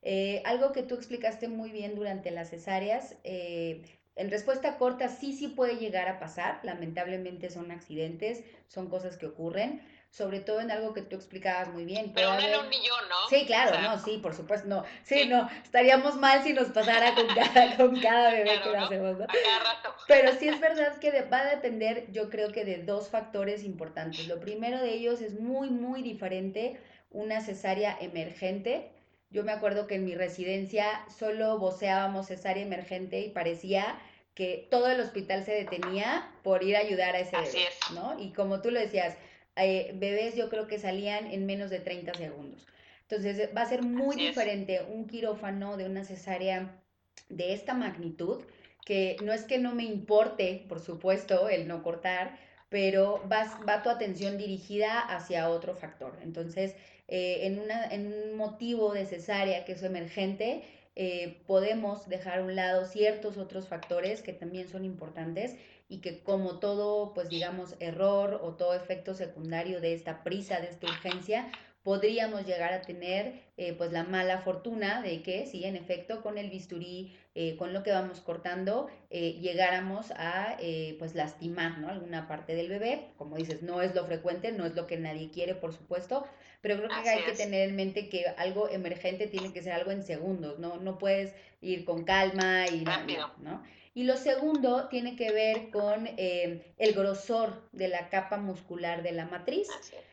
[0.02, 3.82] Eh, algo que tú explicaste muy bien durante las cesáreas, eh,
[4.16, 9.26] en respuesta corta sí, sí puede llegar a pasar, lamentablemente son accidentes, son cosas que
[9.26, 9.82] ocurren,
[10.16, 12.14] sobre todo en algo que tú explicabas muy bien.
[12.16, 13.28] Pero una en un millón, ¿no?
[13.30, 14.86] Sí, claro, no, sí, por supuesto, no.
[15.04, 19.28] Sí, no, estaríamos mal si nos pasara con cada, con cada bebé que nacemos, ¿no?
[19.28, 19.94] cada rato.
[20.08, 24.26] Pero sí es verdad que va a depender, yo creo que de dos factores importantes.
[24.30, 28.92] Lo primero de ellos es muy, muy diferente una cesárea emergente.
[29.32, 34.00] Yo me acuerdo que en mi residencia solo voceábamos cesárea emergente y parecía
[34.34, 38.18] que todo el hospital se detenía por ir a ayudar a ese bebé, ¿no?
[38.18, 39.18] Y como tú lo decías,
[39.56, 42.66] eh, bebés yo creo que salían en menos de 30 segundos.
[43.02, 46.82] Entonces va a ser muy diferente un quirófano de una cesárea
[47.30, 48.44] de esta magnitud,
[48.86, 52.38] que no es que no me importe, por supuesto, el no cortar,
[52.70, 56.18] pero va, va tu atención dirigida hacia otro factor.
[56.24, 56.76] Entonces,
[57.08, 60.64] eh, en, una, en un motivo de cesárea que es emergente,
[60.96, 65.56] eh, podemos dejar a un lado ciertos otros factores que también son importantes
[65.88, 70.68] y que como todo, pues digamos, error o todo efecto secundario de esta prisa, de
[70.68, 71.52] esta urgencia,
[71.86, 76.40] podríamos llegar a tener eh, pues la mala fortuna de que, sí, en efecto, con
[76.40, 80.58] el bisturí, eh, con lo que vamos cortando, eh, llegáramos a
[80.98, 81.90] pues lastimar ¿no?
[81.90, 83.12] alguna parte del bebé.
[83.18, 86.26] Como dices, no es lo frecuente, no es lo que nadie quiere, por supuesto,
[86.62, 89.92] pero creo que hay que tener en mente que algo emergente tiene que ser algo
[89.92, 90.78] en segundos, ¿no?
[90.78, 93.62] No puedes ir con calma y rápido, ¿no?
[93.96, 99.14] Y lo segundo tiene que ver con eh, el grosor de la capa muscular de
[99.14, 99.70] la matriz.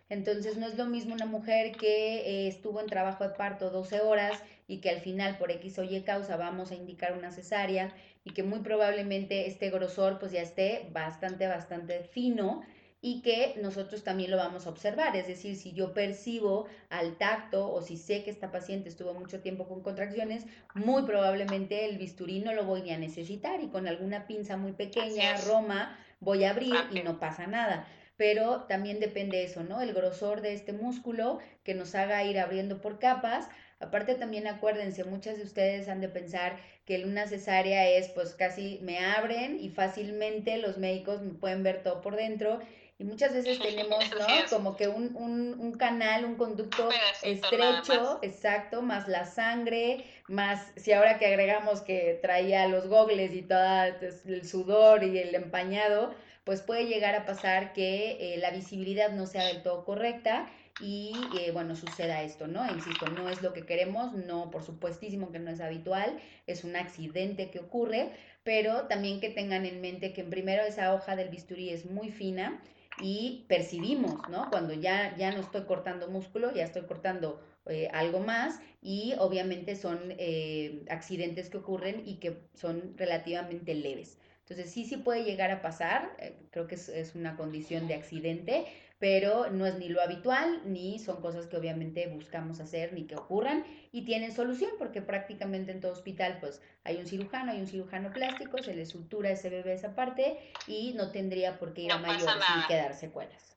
[0.09, 4.01] Entonces no es lo mismo una mujer que eh, estuvo en trabajo de parto 12
[4.01, 7.93] horas y que al final por X o Y causa vamos a indicar una cesárea
[8.23, 12.63] y que muy probablemente este grosor pues ya esté bastante, bastante fino
[13.05, 15.17] y que nosotros también lo vamos a observar.
[15.17, 19.41] Es decir, si yo percibo al tacto o si sé que esta paciente estuvo mucho
[19.41, 24.29] tiempo con contracciones, muy probablemente el bisturí no lo voy a necesitar y con alguna
[24.29, 27.89] pinza muy pequeña, Roma, voy a abrir y no pasa nada.
[28.17, 29.81] Pero también depende eso, ¿no?
[29.81, 33.49] El grosor de este músculo que nos haga ir abriendo por capas.
[33.81, 38.79] Aparte también acuérdense, muchas de ustedes han de pensar que una cesárea es pues casi
[38.83, 42.61] me abren y fácilmente los médicos me pueden ver todo por dentro
[43.03, 44.27] y muchas veces tenemos, ¿no?
[44.49, 46.89] Como que un, un, un canal, un conducto
[47.23, 53.43] estrecho, exacto, más la sangre, más si ahora que agregamos que traía los gogles y
[53.43, 53.85] todo
[54.27, 59.27] el sudor y el empañado, pues puede llegar a pasar que eh, la visibilidad no
[59.27, 60.49] sea del todo correcta
[60.81, 62.67] y eh, bueno, suceda esto, ¿no?
[62.73, 66.77] Insisto, no es lo que queremos, no, por supuestísimo que no es habitual, es un
[66.77, 68.11] accidente que ocurre,
[68.45, 72.11] pero también que tengan en mente que en primero esa hoja del bisturí es muy
[72.11, 72.61] fina
[73.03, 74.49] y percibimos, ¿no?
[74.51, 79.77] Cuando ya, ya no estoy cortando músculo, ya estoy cortando eh, algo más y obviamente
[79.77, 84.19] son eh, accidentes que ocurren y que son relativamente leves.
[84.41, 87.95] Entonces sí, sí puede llegar a pasar, eh, creo que es, es, una condición de
[87.95, 88.67] accidente,
[89.03, 93.17] pero no es ni lo habitual, ni son cosas que obviamente buscamos hacer, ni que
[93.17, 97.67] ocurran, y tienen solución, porque prácticamente en todo hospital pues hay un cirujano, hay un
[97.67, 101.93] cirujano plástico, se le sutura ese bebé esa parte y no tendría por qué ir
[101.93, 103.57] a mayor sin quedar secuelas.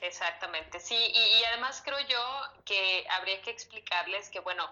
[0.00, 2.22] Exactamente, sí, y, además creo yo
[2.64, 4.62] que habría que explicarles que, bueno,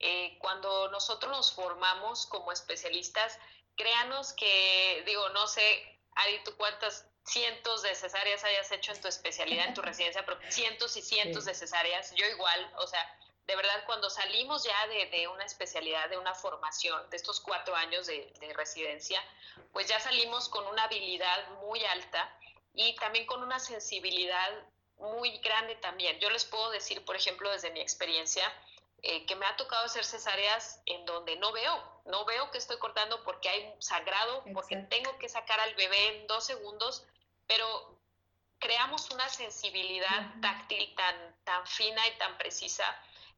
[0.00, 3.38] eh, cuando nosotros nos formamos como especialistas,
[3.76, 5.62] créanos que, digo, no sé,
[6.16, 10.38] Ari, tú cuántas cientos de cesáreas hayas hecho en tu especialidad, en tu residencia, pero
[10.48, 15.06] cientos y cientos de cesáreas, yo igual, o sea, de verdad, cuando salimos ya de,
[15.06, 19.22] de, una especialidad, de una formación, de estos cuatro años de, de, residencia,
[19.72, 22.34] pues ya salimos con una habilidad muy alta
[22.72, 24.50] y también con una sensibilidad
[24.96, 26.18] muy grande también.
[26.20, 28.50] Yo les puedo decir, por ejemplo, desde mi experiencia,
[29.02, 32.78] eh, que me ha tocado hacer cesáreas en donde no veo, no veo que estoy
[32.78, 37.06] cortando porque hay sagrado, porque tengo que sacar al bebé en dos segundos,
[37.46, 37.98] pero
[38.58, 42.84] creamos una sensibilidad táctil tan, tan fina y tan precisa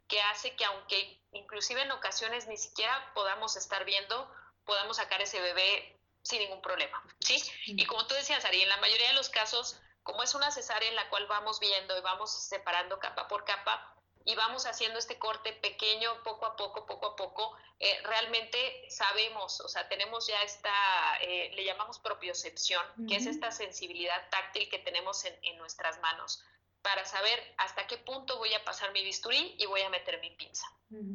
[0.09, 4.31] que hace que aunque inclusive en ocasiones ni siquiera podamos estar viendo,
[4.65, 7.41] podamos sacar ese bebé sin ningún problema, ¿sí?
[7.67, 10.89] Y como tú decías, Ari, en la mayoría de los casos, como es una cesárea
[10.89, 13.96] en la cual vamos viendo y vamos separando capa por capa,
[14.27, 19.61] y vamos haciendo este corte pequeño, poco a poco, poco a poco, eh, realmente sabemos,
[19.61, 24.81] o sea, tenemos ya esta, eh, le llamamos propiocepción, que es esta sensibilidad táctil que
[24.81, 26.43] tenemos en, nuestras manos
[26.83, 30.31] para saber hasta qué punto voy a pasar mi bisturí y voy a meter mi
[30.33, 30.67] pinza,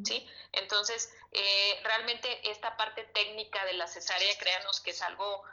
[0.04, 0.26] ¿sí?
[0.52, 5.44] Entonces, eh, realmente esta parte técnica de la cesárea, créanos que es algo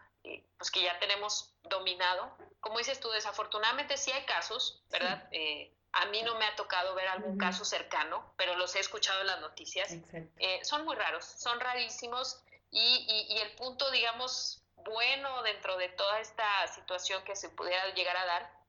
[0.57, 2.37] pues que ya tenemos dominado.
[2.59, 5.29] Como dices tú, desafortunadamente sí hay casos, ¿verdad?
[5.91, 9.27] A mí no me ha tocado ver algún caso cercano, pero los he escuchado en
[9.27, 9.91] las noticias.
[10.37, 16.19] Eh, son muy raros, son rarísimos y, y, el punto, digamos, bueno dentro de toda
[16.19, 18.59] esta situación que se pudiera llegar a dar,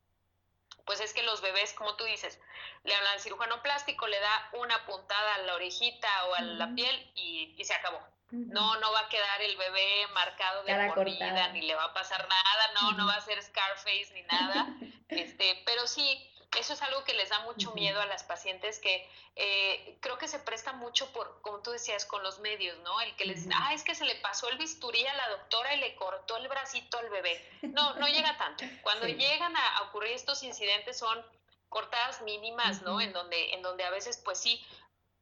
[0.86, 2.40] pues es que los bebés, como tú dices,
[2.84, 6.74] le hablan al cirujano plástico, le da una puntada a la orejita o a la
[6.74, 8.00] piel y, y se acabó.
[8.30, 11.94] No, no va a quedar el bebé marcado de por vida, ni le va a
[11.94, 14.68] pasar nada, no, no va a ser Scarface ni nada.
[15.08, 19.08] este, pero sí, eso es algo que les da mucho miedo a las pacientes que
[19.36, 23.00] eh, creo que se presta mucho por, como tú decías, con los medios, ¿no?
[23.00, 25.74] El que les dice, ah, es que se le pasó el bisturí a la doctora
[25.74, 27.48] y le cortó el bracito al bebé.
[27.62, 28.64] No, no llega tanto.
[28.82, 31.24] Cuando llegan a, ocurrir estos incidentes son
[31.68, 33.00] cortadas mínimas, ¿no?
[33.00, 34.64] En donde, en donde a veces, pues sí,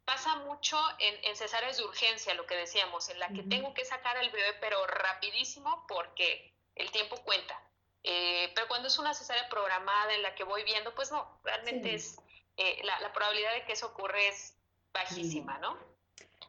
[0.06, 3.84] pasa mucho en, en cesáreas de urgencia, lo que decíamos, en la que tengo que
[3.84, 7.60] sacar al bebé, pero rapidísimo porque el tiempo cuenta.
[8.04, 11.94] Eh, pero cuando es una cesárea programada en la que voy viendo, pues no, realmente
[11.94, 12.16] es
[12.56, 14.54] eh, la, probabilidad de que eso ocurra es
[14.92, 15.76] bajísima, ¿no?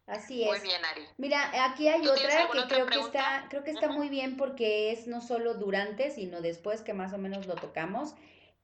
[0.07, 0.49] Así es.
[0.49, 1.07] Muy bien, Ari.
[1.17, 5.05] Mira, aquí hay otra que creo que está, creo que está muy bien porque es
[5.05, 8.15] no solo durante, sino después que más o menos lo tocamos.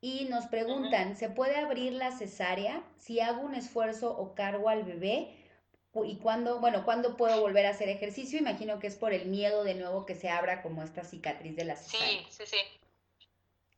[0.01, 4.83] Y nos preguntan, ¿se puede abrir la cesárea si hago un esfuerzo o cargo al
[4.83, 5.44] bebé?
[6.03, 8.39] ¿Y cuándo, bueno, cuándo puedo volver a hacer ejercicio?
[8.39, 11.65] Imagino que es por el miedo de nuevo que se abra como esta cicatriz de
[11.65, 12.07] la cesárea.
[12.07, 12.57] Sí, sí, sí.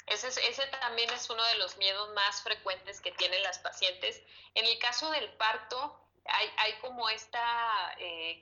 [0.07, 4.21] Ese, ese también es uno de los miedos más frecuentes que tienen las pacientes.
[4.55, 7.37] En el caso del parto, hay, hay como este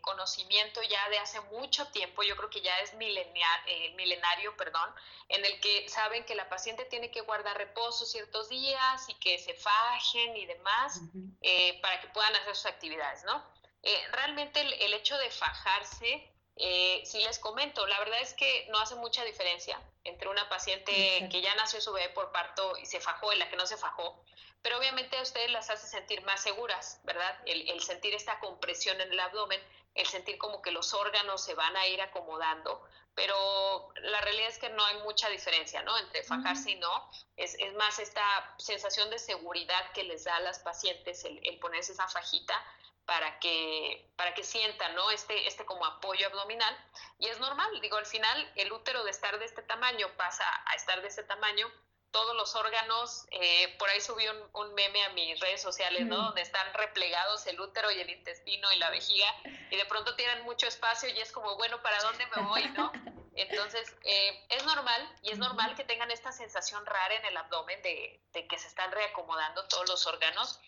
[0.01, 4.89] conocimiento ya de hace mucho tiempo, yo creo que ya es eh, milenario, perdón,
[5.29, 9.37] en el que saben que la paciente tiene que guardar reposo ciertos días y que
[9.39, 11.01] se fajen y demás
[11.41, 13.43] eh, para que puedan hacer sus actividades, ¿no?
[13.87, 18.79] Eh, realmente el, hecho de fajarse, eh, si les comento, la verdad es que no
[18.79, 22.99] hace mucha diferencia entre una paciente que ya nació su bebé por parto y se
[22.99, 24.25] fajó y la que no se fajó,
[24.63, 27.39] pero obviamente a ustedes las hace sentir más seguras, ¿verdad?
[27.45, 29.61] El, el sentir esta compresión en el abdomen,
[29.93, 34.57] el sentir como que los órganos se van a ir acomodando, pero la realidad es
[34.57, 35.95] que no hay mucha diferencia, ¿no?
[35.99, 40.41] Entre fajarse y no, es, es, más esta sensación de seguridad que les da a
[40.41, 42.59] las pacientes el, el ponerse esa fajita,
[43.05, 45.11] para que, para que sientan ¿no?
[45.11, 46.77] este, este como apoyo abdominal.
[47.19, 50.75] Y es normal, digo, al final el útero de estar de este tamaño pasa a
[50.75, 51.71] estar de este tamaño,
[52.11, 56.15] todos los órganos, eh, por ahí subí un, un, meme a mis redes sociales, ¿no?
[56.15, 59.27] Donde están replegados el útero y el intestino y la vejiga,
[59.69, 62.89] y de pronto tienen mucho espacio y es como, bueno, ¿para dónde me voy, no?
[63.35, 67.81] Entonces, eh, es normal y es normal que tengan esta sensación rara en el abdomen
[67.81, 70.59] de, que se están reacomodando todos los órganos.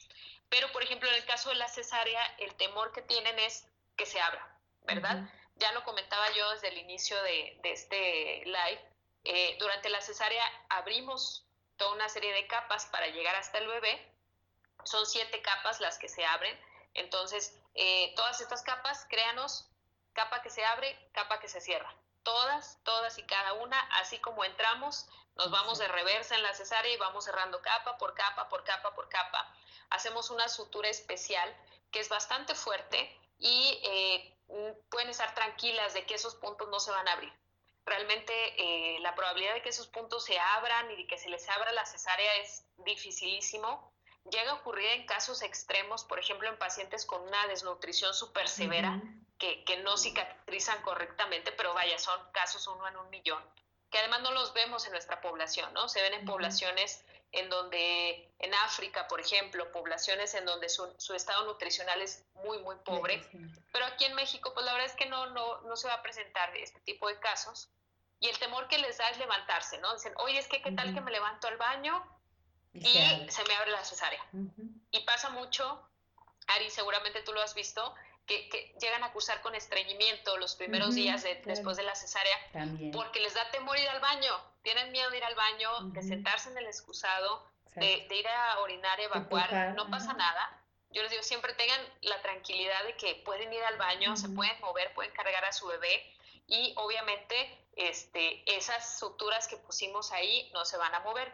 [0.49, 4.05] Pero, por ejemplo, en el caso de la cesárea, el temor que tienen es que
[4.05, 4.47] se abra,
[4.83, 5.29] ¿verdad?
[5.55, 8.81] Ya lo comentaba yo desde el inicio de, este live.
[9.23, 14.13] Eh, durante la cesárea abrimos toda una serie de capas para llegar hasta el bebé.
[14.83, 16.57] Son siete capas las que se abren.
[16.93, 19.69] Entonces, eh, todas estas capas, créanos,
[20.13, 21.93] capa que se abre, capa que se cierra.
[22.27, 26.93] Todas, todas y cada una, así como entramos, nos vamos de reversa en la cesárea
[26.93, 29.49] y vamos cerrando capa por capa, por capa, por capa.
[29.91, 31.55] Hacemos una sutura especial
[31.89, 34.35] que es bastante fuerte y eh,
[34.89, 37.31] pueden estar tranquilas de que esos puntos no se van a abrir.
[37.85, 41.47] Realmente eh, la probabilidad de que esos puntos se abran y de que se les
[41.47, 43.93] abra la cesárea es dificilísimo.
[44.29, 49.01] Llega a ocurrir en casos extremos, por ejemplo, en pacientes con una desnutrición súper severa,
[49.37, 53.43] que, que, no cicatrizan correctamente, pero vaya, son casos uno en un millón,
[53.89, 55.87] que además no los vemos en nuestra población, ¿no?
[55.87, 61.13] Se ven en poblaciones en donde, en África, por ejemplo, poblaciones en donde su, su,
[61.13, 63.21] estado nutricional es muy, muy pobre,
[63.71, 66.01] pero aquí en México, pues la verdad es que no, no, no se va a
[66.01, 67.69] presentar este tipo de casos.
[68.19, 69.93] Y el temor que les da es levantarse, ¿no?
[69.93, 72.03] Dicen, oye, es que qué tal que me levanto al baño
[72.73, 72.81] y,
[73.29, 74.23] se, me abre la cesárea.
[74.91, 75.87] Y pasa mucho,
[76.47, 77.93] Ari, seguramente tú lo has visto,
[78.27, 82.37] que, llegan a acusar con estreñimiento los primeros días después de la cesárea
[82.91, 86.49] porque les da temor ir al baño, tienen miedo de ir al baño, de sentarse
[86.49, 90.61] en el excusado, de, ir a orinar, evacuar, no pasa nada.
[90.91, 94.59] Yo les digo, siempre tengan la tranquilidad de que pueden ir al baño, se pueden
[94.61, 96.13] mover, pueden cargar a su bebé
[96.47, 101.31] y obviamente este, esas suturas que pusimos ahí no se van a mover.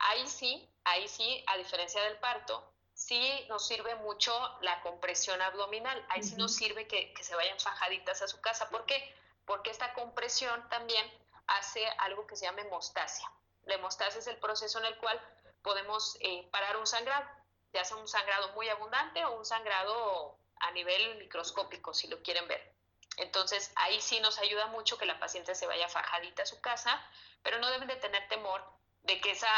[0.00, 6.04] Ahí sí, ahí sí, a diferencia del parto, sí nos sirve mucho la compresión abdominal.
[6.08, 8.70] Ahí sí nos sirve que, se vayan fajaditas a su casa.
[8.70, 9.14] ¿Por qué?
[9.44, 11.06] Porque esta compresión también
[11.46, 13.30] hace algo que se llama hemostasia.
[13.64, 15.20] La hemostasia es el proceso en el cual
[15.62, 17.26] podemos eh, parar un sangrado,
[17.72, 22.46] ya sea un sangrado muy abundante o un sangrado a nivel microscópico, si lo quieren
[22.48, 22.74] ver.
[23.16, 27.00] Entonces, ahí sí nos ayuda mucho que la paciente se vaya fajadita a su casa,
[27.42, 28.64] pero no deben de tener temor
[29.02, 29.48] de que esa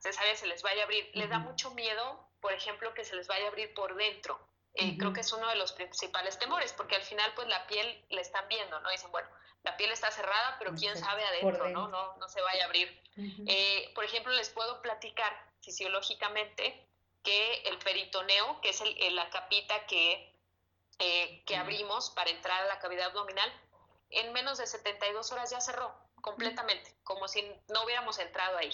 [0.00, 1.10] cesárea se les vaya a abrir.
[1.14, 4.38] Les da mucho miedo por ejemplo, que se les vaya a abrir por dentro.
[4.74, 8.04] Eh, creo que es uno de los principales temores, porque al final, pues la piel
[8.10, 8.88] la están viendo, ¿no?
[8.88, 9.28] Dicen, bueno,
[9.64, 11.88] la piel está cerrada, pero quién sabe adentro, ¿no?
[11.88, 12.16] ¿no?
[12.18, 13.02] No se vaya a abrir.
[13.16, 16.88] Eh, por ejemplo, les puedo platicar fisiológicamente
[17.24, 18.80] que el peritoneo, que es
[19.10, 20.32] la capita que,
[21.00, 23.52] eh, que abrimos para entrar a la cavidad abdominal,
[24.10, 28.70] en menos de 72 horas ya cerró completamente, como si no hubiéramos entrado ahí.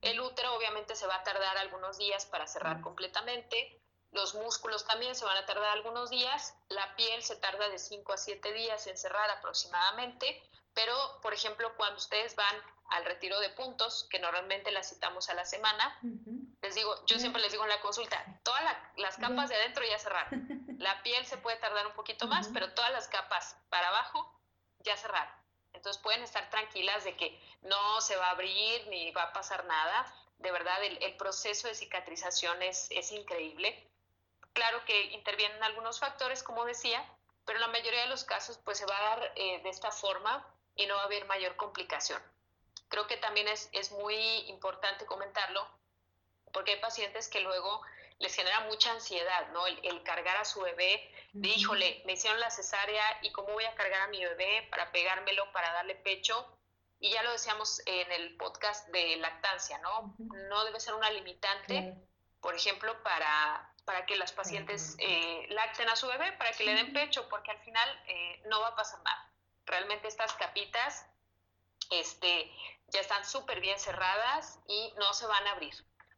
[0.00, 5.14] El útero obviamente se va a tardar algunos días para cerrar completamente, los músculos también
[5.14, 8.86] se van a tardar algunos días, la piel se tarda de 5 a 7 días
[8.86, 10.42] en cerrar aproximadamente,
[10.74, 12.54] pero por ejemplo cuando ustedes van
[12.90, 15.98] al retiro de puntos, que normalmente las citamos a la semana,
[16.60, 18.62] les digo, yo siempre les digo en la consulta, todas
[18.96, 20.66] las capas de adentro ya cerraron.
[20.78, 24.38] La piel se puede tardar un poquito más, pero todas las capas para abajo
[24.80, 25.41] ya cerraron.
[25.72, 29.64] Entonces pueden estar tranquilas de que no se va a abrir ni va a pasar
[29.64, 30.14] nada.
[30.38, 33.88] De verdad, el, proceso de cicatrización es, es, increíble.
[34.52, 37.04] Claro que intervienen algunos factores, como decía,
[37.44, 39.90] pero en la mayoría de los casos pues se va a dar eh, de esta
[39.90, 42.20] forma y no va a haber mayor complicación.
[42.88, 44.16] Creo que también es, es muy
[44.48, 45.66] importante comentarlo
[46.52, 47.82] porque hay pacientes que luego
[48.22, 49.66] les genera mucha ansiedad, ¿no?
[49.66, 53.74] El, cargar a su bebé, de híjole, me hicieron la cesárea y cómo voy a
[53.74, 56.46] cargar a mi bebé para pegármelo, para darle pecho.
[57.00, 60.14] Y ya lo decíamos en el podcast de lactancia, ¿no?
[60.48, 61.96] No debe ser una limitante,
[62.40, 66.74] por ejemplo, para, para que las pacientes eh, lacten a su bebé, para que le
[66.74, 69.32] den pecho, porque al final eh, no va a pasar nada.
[69.66, 71.06] Realmente estas capitas
[71.90, 72.52] este,
[72.86, 75.74] ya están súper bien cerradas y no se van a abrir.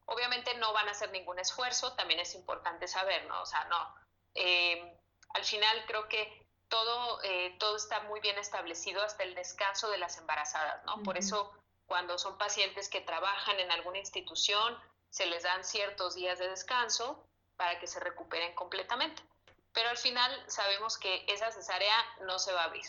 [0.07, 3.41] Obviamente no van a hacer ningún esfuerzo, también es importante saber, ¿no?
[3.41, 3.95] O sea, no.
[4.35, 4.99] Eh,
[5.35, 9.99] al final creo que todo, eh, todo está muy bien establecido hasta el descanso de
[9.99, 11.03] las embarazadas, ¿no?
[11.03, 11.53] Por eso
[11.87, 14.79] cuando son pacientes que trabajan en alguna institución,
[15.11, 19.23] se les dan ciertos días de descanso para que se recuperen completamente.
[19.73, 22.87] Pero al final sabemos que esa cesárea no se va a abrir.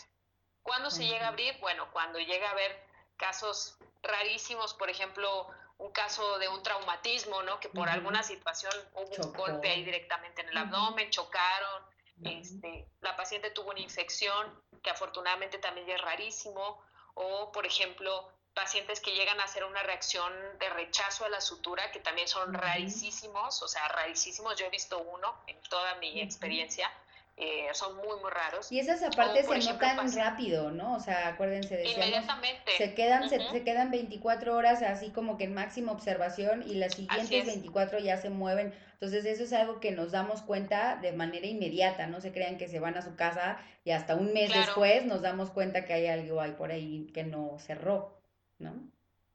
[0.62, 1.58] ¿Cuándo se llega a abrir?
[1.60, 2.84] Bueno, cuando llega a haber
[3.16, 5.48] casos rarísimos, por ejemplo,
[5.78, 7.60] un caso de un traumatismo, ¿no?
[7.60, 11.82] Que por alguna situación hubo un golpe ahí directamente en el abdomen, chocaron,
[12.24, 16.82] este, la paciente tuvo una infección, que afortunadamente también es rarísimo,
[17.14, 21.90] o por ejemplo, pacientes que llegan a hacer una reacción de rechazo a la sutura,
[21.92, 26.90] que también son rarísimos, o sea, rarísimos, yo he visto uno en toda mi experiencia,
[27.38, 28.72] eh, son muy, muy raros.
[28.72, 30.94] Y esas aparte se notan rápido, ¿no?
[30.94, 32.72] O sea, acuérdense, de Inmediatamente.
[32.78, 36.94] Se quedan, se, se, quedan 24 horas así como que en máxima observación y las
[36.94, 38.74] siguientes 24 ya se mueven.
[38.94, 42.68] Entonces eso es algo que nos damos cuenta de manera inmediata, no se crean que
[42.68, 46.06] se van a su casa y hasta un mes después nos damos cuenta que hay
[46.06, 48.18] algo ahí por ahí que no cerró,
[48.58, 48.72] ¿no?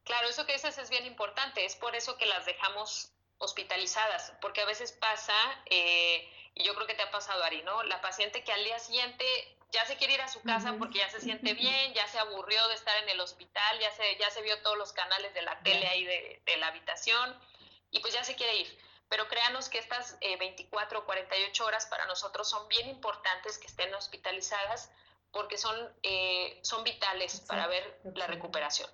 [0.02, 4.60] Claro, eso que dices es bien importante, es por eso que las dejamos hospitalizadas, porque
[4.60, 5.34] a veces pasa,
[5.66, 7.82] eh, y yo creo que te ha pasado, Ari, ¿no?
[7.84, 9.24] La paciente que al día siguiente
[9.70, 12.66] ya se quiere ir a su casa porque ya se siente bien, ya se aburrió
[12.68, 15.58] de estar en el hospital, ya se, ya se vio todos los canales de la
[15.62, 17.38] tele ahí de, de la habitación
[17.90, 18.78] y pues ya se quiere ir.
[19.08, 23.94] Pero créanos que estas 24 o 48 horas para nosotros son bien importantes que estén
[23.94, 24.90] hospitalizadas
[25.32, 28.88] porque son, eh, son vitales para ver la recuperación.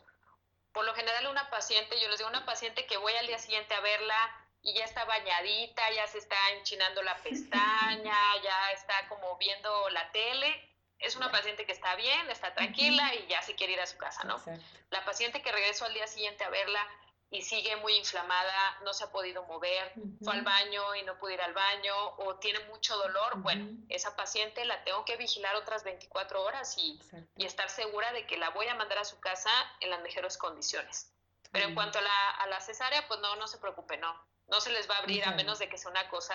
[0.72, 3.74] Por lo general una paciente, yo les digo una paciente que voy al día siguiente
[3.74, 9.36] a verla y ya está bañadita, ya se está enchinando la pestaña, ya está como
[9.38, 13.72] viendo la tele, es una paciente que está bien, está tranquila y ya se quiere
[13.74, 14.42] ir a su casa, ¿no?
[14.90, 16.86] La paciente que regreso al día siguiente a verla
[17.30, 19.92] y sigue muy inflamada, no se ha podido mover,
[20.22, 24.16] fue al baño y no pudo ir al baño o tiene mucho dolor, bueno, esa
[24.16, 27.00] paciente la tengo que vigilar otras 24 horas y,
[27.36, 29.50] y, estar segura de que la voy a mandar a su casa
[29.80, 31.12] en las mejores condiciones.
[31.50, 34.18] Pero en cuanto a la, a la cesárea, pues no, no se preocupe, no,
[34.50, 36.34] no se les va a abrir a menos de que sea una cosa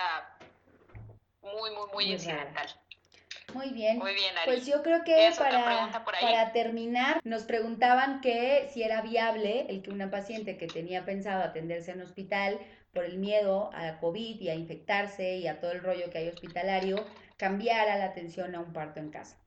[1.41, 2.67] muy, muy, muy, incidental.
[3.53, 3.97] Muy bien.
[3.97, 9.65] Muy bien, Pues yo creo que para, para terminar, nos preguntaban que si era viable
[9.69, 12.59] el que una paciente que tenía pensado atenderse en hospital
[12.93, 16.19] por el miedo a la COVID y a infectarse y a todo el rollo que
[16.19, 17.05] hay hospitalario,
[17.37, 19.37] cambiara la atención a un parto en casa.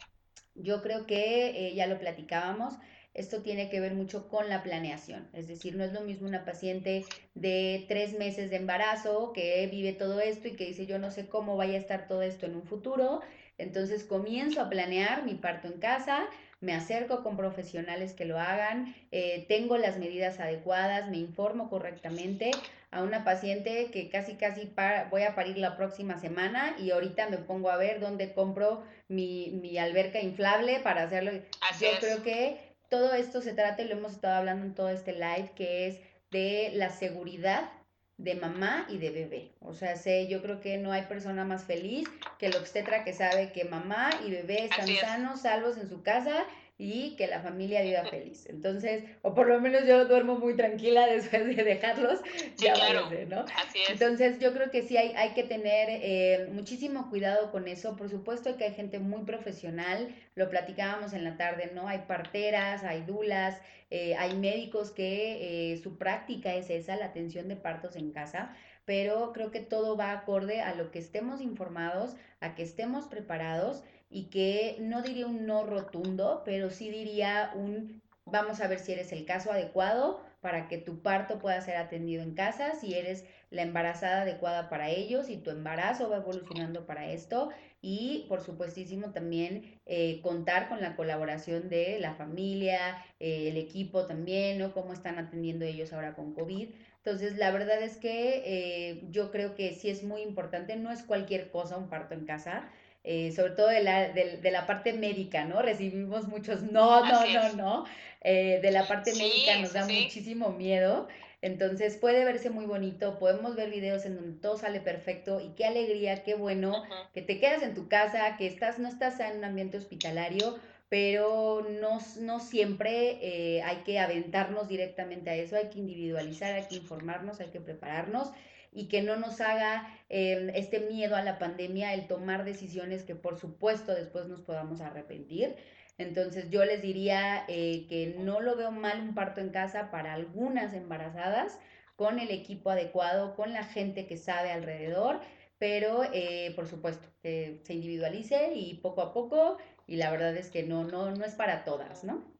[0.54, 2.74] Yo creo que eh, ya lo platicábamos,
[3.16, 6.44] esto tiene que ver mucho con la planeación, es decir, no es lo mismo una
[6.44, 7.04] paciente
[7.34, 11.26] de tres meses de embarazo que vive todo esto y que dice yo no sé
[11.26, 13.22] cómo vaya a estar todo esto en un futuro
[13.58, 16.26] entonces comienzo a planear mi parto en casa,
[16.60, 22.50] me acerco con profesionales que lo hagan, eh, tengo las medidas adecuadas, me informo correctamente
[22.90, 24.72] a una paciente que casi casi
[25.10, 29.76] voy a parir la próxima semana y ahorita me pongo a ver dónde compro mi,
[29.78, 31.32] alberca inflable para hacerlo.
[31.80, 32.58] Yo creo que
[32.88, 36.00] todo esto se trata, y lo hemos estado hablando en todo este live, que es
[36.30, 37.70] de la seguridad
[38.18, 39.52] de mamá y de bebé.
[39.60, 42.08] O sea, sé, yo creo que no hay persona más feliz
[42.38, 46.44] que el obstetra que sabe que mamá y bebé están sanos, salvos en su casa
[46.78, 48.46] y que la familia viva feliz.
[48.50, 52.20] Entonces, o por lo menos yo duermo muy tranquila después de dejarlos.
[52.56, 53.08] ya claro.
[53.28, 53.40] ¿no?
[53.40, 53.90] Así es.
[53.90, 57.96] Entonces, yo creo que sí hay, hay que tener eh, muchísimo cuidado con eso.
[57.96, 61.88] Por supuesto que hay gente muy profesional, lo platicábamos en la tarde, ¿no?
[61.88, 63.58] Hay parteras, hay dulas,
[63.90, 68.54] eh, hay médicos que eh, su práctica es esa, la atención de partos en casa
[68.86, 73.82] pero creo que todo va acorde a lo que estemos informados, a que estemos preparados
[74.08, 78.92] y que no diría un no rotundo, pero sí diría un vamos a ver si
[78.92, 83.24] eres el caso adecuado para que tu parto pueda ser atendido en casa, si eres
[83.50, 87.50] la embarazada adecuada para ellos y tu embarazo va evolucionando para esto
[87.80, 94.06] y por supuestísimo también eh, contar con la colaboración de la familia, eh, el equipo
[94.06, 94.72] también, ¿no?
[94.72, 96.68] Cómo están atendiendo ellos ahora con COVID.
[96.98, 101.04] Entonces, la verdad es que eh, yo creo que sí es muy importante, no es
[101.04, 102.68] cualquier cosa un parto en casa,
[103.08, 105.62] eh, sobre todo de la, de, la, parte médica, ¿no?
[105.62, 107.84] Recibimos muchos no, no, no, no.
[108.20, 111.06] Eh, de la parte médica nos da muchísimo miedo.
[111.40, 115.66] Entonces puede verse muy bonito, podemos ver videos en donde todo sale perfecto y qué
[115.66, 116.82] alegría, qué bueno
[117.14, 121.64] que te quedas en tu casa, que estás, no estás en un ambiente hospitalario, pero
[121.80, 126.76] no, no siempre eh, hay que aventarnos directamente a eso, hay que individualizar, hay que
[126.76, 128.32] informarnos, hay que prepararnos
[128.76, 133.14] y que no nos haga em, este miedo a la pandemia el tomar decisiones que
[133.14, 135.56] por supuesto después nos podamos arrepentir.
[135.96, 140.12] Entonces yo les diría eh, que no lo veo mal un parto en casa para
[140.12, 141.58] algunas embarazadas,
[141.96, 145.22] con el equipo adecuado, con la gente que sabe alrededor,
[145.58, 149.56] pero eh, por supuesto que se individualice y poco a poco,
[149.86, 152.30] y la verdad es que no, no, no es para todas, ¿no?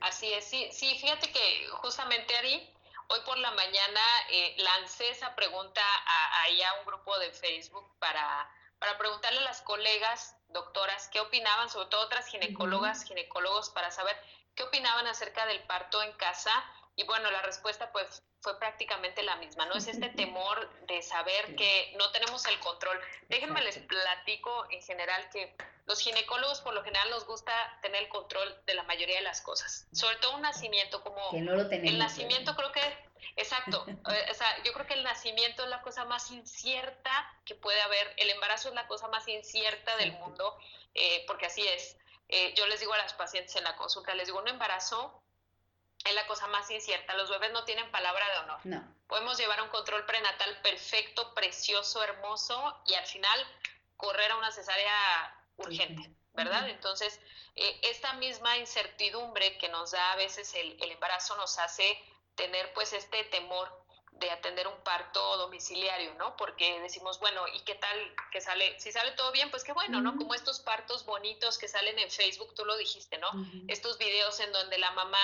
[0.00, 2.62] Así es, sí, sí, fíjate que justamente Ari,
[3.10, 4.00] Hoy por la mañana
[4.30, 10.36] eh, lancé esa pregunta a, un grupo de Facebook para, para preguntarle a las colegas
[10.48, 14.14] doctoras qué opinaban, sobre todo otras ginecólogas, ginecólogos, para saber
[14.54, 16.52] qué opinaban acerca del parto en casa
[16.96, 19.74] y bueno, la respuesta pues fue prácticamente la misma, ¿no?
[19.74, 23.00] Es este temor de saber que no tenemos el control.
[23.28, 25.56] Déjenme les platico en general que
[25.88, 29.40] los ginecólogos por lo general nos gusta tener el control de la mayoría de las
[29.40, 32.80] cosas, sobre todo un nacimiento como que no lo tenemos, el nacimiento creo que
[33.36, 37.10] exacto, eh, o sea, yo creo que el nacimiento es la cosa más incierta
[37.46, 40.58] que puede haber, el embarazo es la cosa más incierta del mundo,
[40.94, 41.96] eh, porque así es.
[42.28, 45.22] Eh, yo les digo a las pacientes en la consulta, les digo, un embarazo
[46.04, 47.14] es la cosa más incierta.
[47.14, 48.60] Los bebés no tienen palabra de honor.
[48.64, 48.94] No.
[49.06, 53.40] Podemos llevar un control prenatal perfecto, precioso, hermoso y al final
[53.96, 56.68] correr a una cesárea urgente, ¿verdad?
[56.68, 57.20] Entonces,
[57.54, 61.98] eh, esta misma incertidumbre que nos da a veces el, el, embarazo nos hace
[62.34, 63.68] tener pues este temor
[64.12, 66.36] de atender un parto domiciliario, ¿no?
[66.36, 68.78] Porque decimos, bueno, ¿y qué tal que sale?
[68.80, 70.16] Si sale todo bien, pues qué bueno, ¿no?
[70.16, 73.30] Como estos partos bonitos que salen en Facebook, tú lo dijiste, ¿no?
[73.68, 75.18] Estos videos en donde la mamá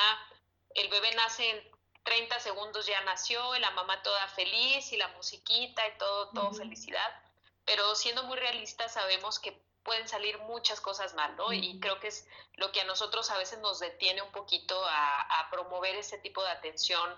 [0.74, 1.74] el bebé nace en
[2.05, 6.53] 30 segundos ya nació, y la mamá toda feliz y la musiquita y todo, todo
[6.53, 7.22] felicidad.
[7.64, 11.53] Pero siendo muy realistas sabemos que pueden salir muchas cosas mal, ¿no?
[11.53, 15.49] Y creo que es lo que a nosotros a veces nos detiene un poquito a,
[15.51, 17.09] promover ese tipo de atención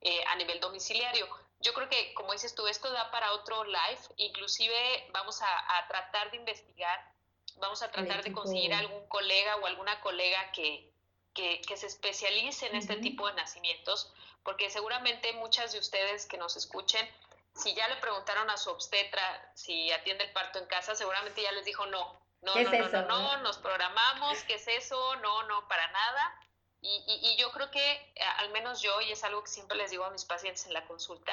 [0.00, 1.28] eh, a nivel domiciliario.
[1.60, 6.30] Yo creo que, como dices tú, esto da para otro live, inclusive vamos a, tratar
[6.30, 7.12] de investigar,
[7.56, 10.90] vamos a tratar de conseguir algún colega o alguna colega que,
[11.34, 14.12] que, se especialice en este tipo de nacimientos,
[14.42, 17.06] porque seguramente muchas de ustedes que nos escuchen,
[17.54, 21.52] si ya le preguntaron a su obstetra si atiende el parto en casa, seguramente ya
[21.52, 25.16] les dijo no, no, no, no, no, no, nos programamos, ¿qué es eso?
[25.16, 26.38] No, no, para nada.
[26.80, 29.92] Y, y, yo creo que, eh, al menos yo, y es algo que siempre les
[29.92, 31.32] digo a mis pacientes en la consulta,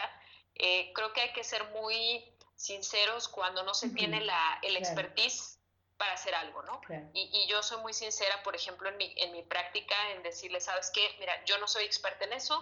[0.53, 2.23] eh, creo que hay que ser muy
[2.55, 5.58] sinceros cuando no se tiene la, el expertise
[5.99, 6.79] para hacer algo, ¿no?
[7.13, 10.61] Y, y, yo soy muy sincera, por ejemplo, en mi, en mi práctica, en decirle,
[10.61, 11.13] ¿sabes qué?
[11.19, 12.57] Mira, yo no soy experta en eso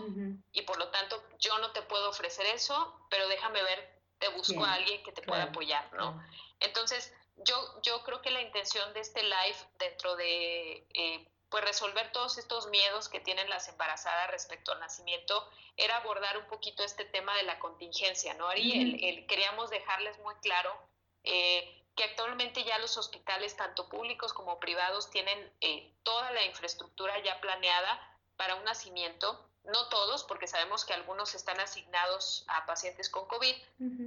[0.52, 4.66] y por lo tanto yo no te puedo ofrecer eso, pero déjame ver, te busco
[4.66, 6.20] a alguien que te pueda apoyar, ¿no?
[6.60, 10.88] Entonces, yo, yo creo que la intención de este live dentro de...
[10.96, 16.38] Eh, pues resolver todos estos miedos que tienen las embarazadas respecto al nacimiento era abordar
[16.38, 19.00] un poquito este tema de la contingencia, ¿no, Ari?
[19.08, 20.78] el, queríamos dejarles muy claro
[21.24, 27.22] eh, que actualmente ya los hospitales, tanto públicos como privados, tienen eh, toda la infraestructura
[27.24, 28.00] ya planeada
[28.38, 29.44] para un nacimiento.
[29.64, 33.54] No todos, porque sabemos que algunos están asignados a pacientes con COVID,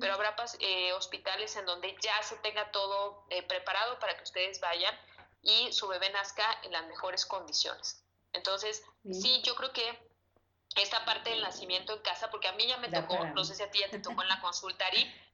[0.00, 4.58] pero habrá eh, hospitales en donde ya se tenga todo eh, preparado para que ustedes
[4.60, 4.98] vayan
[5.42, 8.02] y su bebé nazca en las mejores condiciones.
[8.32, 10.10] Entonces, sí, yo creo que
[10.76, 13.62] esta parte del nacimiento en casa, porque a mí ya me tocó, no sé si
[13.62, 14.86] a ti ya te tocó en la consulta,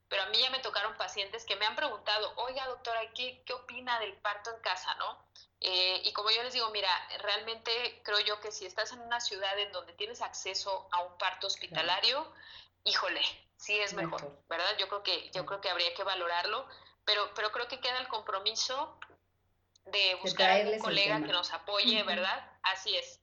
[0.09, 3.53] pero a mí ya me tocaron pacientes que me han preguntado, oiga doctora, ¿qué, qué
[3.53, 5.27] opina del parto en casa, no?
[5.61, 6.91] Eh, y como yo les digo, mira,
[7.21, 11.17] realmente creo yo que si estás en una ciudad en donde tienes acceso a un
[11.19, 12.31] parto hospitalario,
[12.85, 13.21] híjole,
[13.57, 14.77] sí es mejor, ¿verdad?
[14.79, 16.67] Yo creo que, yo creo que habría que valorarlo,
[17.05, 18.99] pero, pero creo que queda el compromiso
[19.87, 22.51] de buscar a un colega que nos apoye, ¿verdad?
[22.63, 23.21] Así es,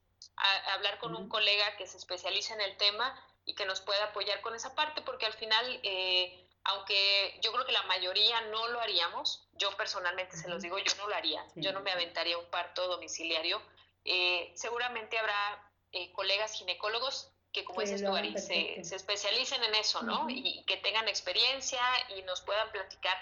[0.74, 4.40] hablar con un colega que se especialice en el tema y que nos pueda apoyar
[4.40, 8.80] con esa parte, porque al final eh, aunque yo creo que la mayoría no lo
[8.80, 12.46] haríamos, yo personalmente se los digo, yo no lo haría, yo no me aventaría un
[12.46, 13.60] parto domiciliario.
[14.04, 20.02] Eh, seguramente habrá eh, colegas ginecólogos que, como dices tú, Ari, se, especialicen en eso,
[20.02, 20.28] ¿no?
[20.28, 21.80] y, que tengan experiencia
[22.16, 23.16] y nos puedan platicar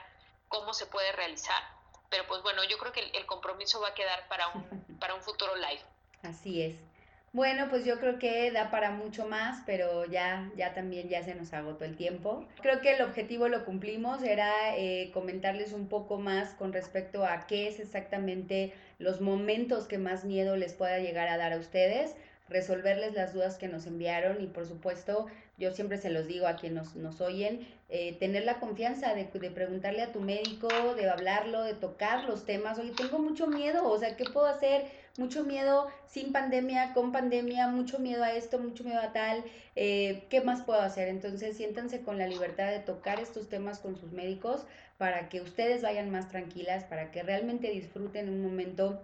[0.48, 1.62] cómo se puede realizar.
[2.08, 5.14] Pero pues bueno, yo creo que el, el compromiso va a quedar para un, para
[5.14, 5.82] un futuro live.
[6.22, 6.91] Así es.
[7.34, 11.34] Bueno, pues yo creo que da para mucho más, pero ya, ya también ya se
[11.34, 12.46] nos agotó el tiempo.
[12.60, 17.46] Creo que el objetivo lo cumplimos, era eh, comentarles un poco más con respecto a
[17.46, 22.14] qué es exactamente los momentos que más miedo les pueda llegar a dar a ustedes,
[22.50, 25.26] resolverles las dudas que nos enviaron y por supuesto
[25.56, 29.50] yo siempre se los digo a quienes nos, oyen, eh, tener la confianza de, de,
[29.50, 33.98] preguntarle a tu médico, de hablarlo, de tocar los temas, oye, tengo mucho miedo, o
[33.98, 34.84] sea, ¿qué puedo hacer?
[35.18, 39.44] Mucho miedo sin pandemia, con pandemia, mucho miedo a esto, mucho miedo a tal,
[39.76, 41.08] eh, ¿qué más puedo hacer?
[41.08, 44.64] Entonces siéntanse con la libertad de tocar estos temas con sus médicos
[44.96, 49.02] para que ustedes vayan más tranquilas, para que realmente disfruten un momento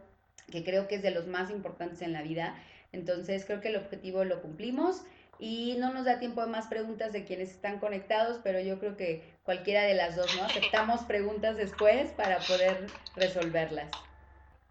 [0.50, 2.56] que creo que es de los más importantes en la vida.
[2.92, 5.02] Entonces creo que el objetivo lo cumplimos.
[5.40, 8.96] Y no nos da tiempo de más preguntas de quienes están conectados, pero yo creo
[8.96, 10.44] que cualquiera de las dos, ¿no?
[10.46, 13.90] Aceptamos preguntas después para poder resolverlas.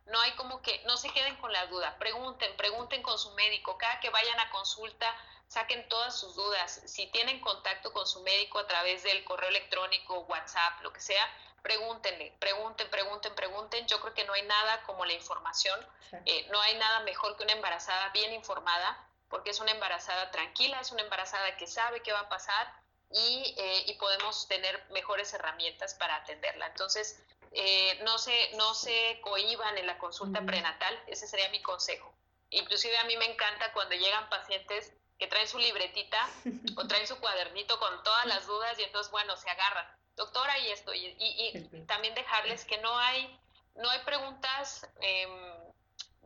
[0.08, 3.78] No hay como que, no se queden con la duda, pregunten, pregunten con su médico,
[3.78, 5.14] cada que vayan a consulta,
[5.48, 6.82] saquen todas sus dudas.
[6.86, 11.24] Si tienen contacto con su médico a través del correo electrónico, WhatsApp, lo que sea,
[11.62, 13.88] pregúntenle, pregunten, pregunten, pregunten.
[13.88, 15.80] Yo creo que no hay nada como la información,
[16.26, 20.80] eh, no hay nada mejor que una embarazada bien informada porque es una embarazada tranquila,
[20.80, 22.74] es una embarazada que sabe qué va a pasar
[23.12, 26.68] y, eh, y podemos tener mejores herramientas para atenderla.
[26.68, 27.22] Entonces,
[27.60, 32.14] eh, no, se, no se cohiban en la consulta prenatal, ese sería mi consejo.
[32.52, 36.30] Inclusive a mí me encanta cuando llegan pacientes que traen su libretita
[36.76, 39.88] o traen su cuadernito con todas las dudas y entonces, bueno, se agarran.
[40.16, 43.40] Doctora, y esto, y, y, también dejarles que no hay,
[43.74, 45.54] no hay preguntas, em,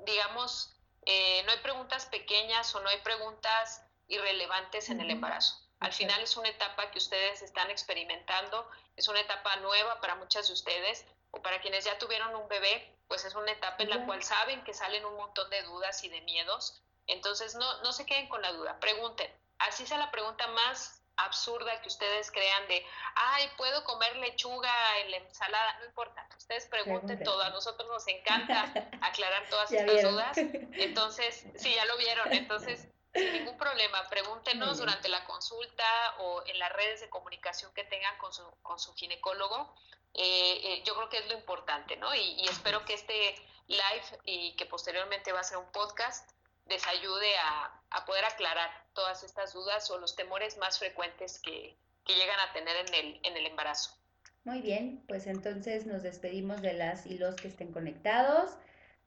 [0.04, 0.74] digamos,
[1.06, 5.56] eh, no hay preguntas pequeñas o no hay preguntas irrelevantes en el embarazo.
[5.80, 10.48] Al final es una etapa que ustedes están experimentando, es una etapa nueva para muchas
[10.48, 14.06] de ustedes o para quienes ya tuvieron un bebé, pues es una etapa en la
[14.06, 16.82] cual saben que salen un montón de dudas y de miedos.
[17.08, 19.32] Entonces no, no se queden con la duda, pregunten.
[19.60, 25.12] Así sea la pregunta más absurda que ustedes crean de, ay, ¿puedo comer lechuga en
[25.12, 25.78] la ensalada?
[25.80, 28.72] No importa, ustedes pregunten todo, a nosotros nos encanta
[29.02, 30.38] aclarar todas estas dudas.
[30.38, 36.58] Entonces, sí, ya lo vieron, entonces sin ningún problema, pregúntenos durante la consulta o en
[36.60, 39.76] las redes de comunicación que tengan con su, con su ginecólogo.
[40.14, 42.14] Eh, eh, yo creo que es lo importante, ¿no?
[42.14, 43.36] Y, espero que este
[43.68, 46.30] live y que posteriormente va a ser un podcast
[46.68, 51.76] les ayude a, a poder aclarar todas estas dudas o los temores más frecuentes que,
[52.06, 53.98] que llegan a tener en el, en el embarazo.
[54.44, 58.52] Muy bien, pues entonces nos despedimos de las y los que estén conectados.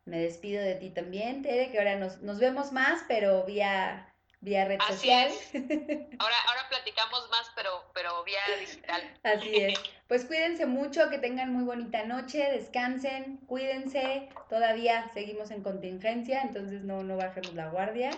[0.05, 4.14] Me despido de ti también, Tere, que ahora nos, nos vemos más, pero vía,
[4.45, 5.33] vía red social.
[6.19, 9.03] Ahora, ahora platicamos más, pero, pero vía digital.
[9.23, 9.81] Así es.
[10.07, 14.29] Pues cuídense mucho, que tengan muy bonita noche, descansen, cuídense.
[14.51, 18.11] Todavía seguimos en contingencia, entonces no, no bajemos la guardia.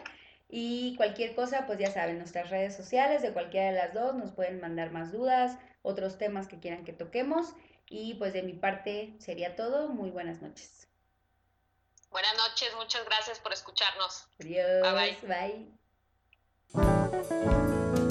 [0.49, 4.33] Y cualquier cosa, pues ya saben, nuestras redes sociales de cualquiera de las dos nos
[4.33, 7.55] pueden mandar más dudas, otros temas que quieran que toquemos.
[7.89, 9.89] Y pues de mi parte sería todo.
[9.89, 10.89] Muy buenas noches.
[12.11, 14.27] Buenas noches, muchas gracias por escucharnos.
[14.41, 14.83] Adiós.
[14.83, 15.29] Bye bye.
[15.29, 15.86] bye.
[16.75, 18.06] Thank you.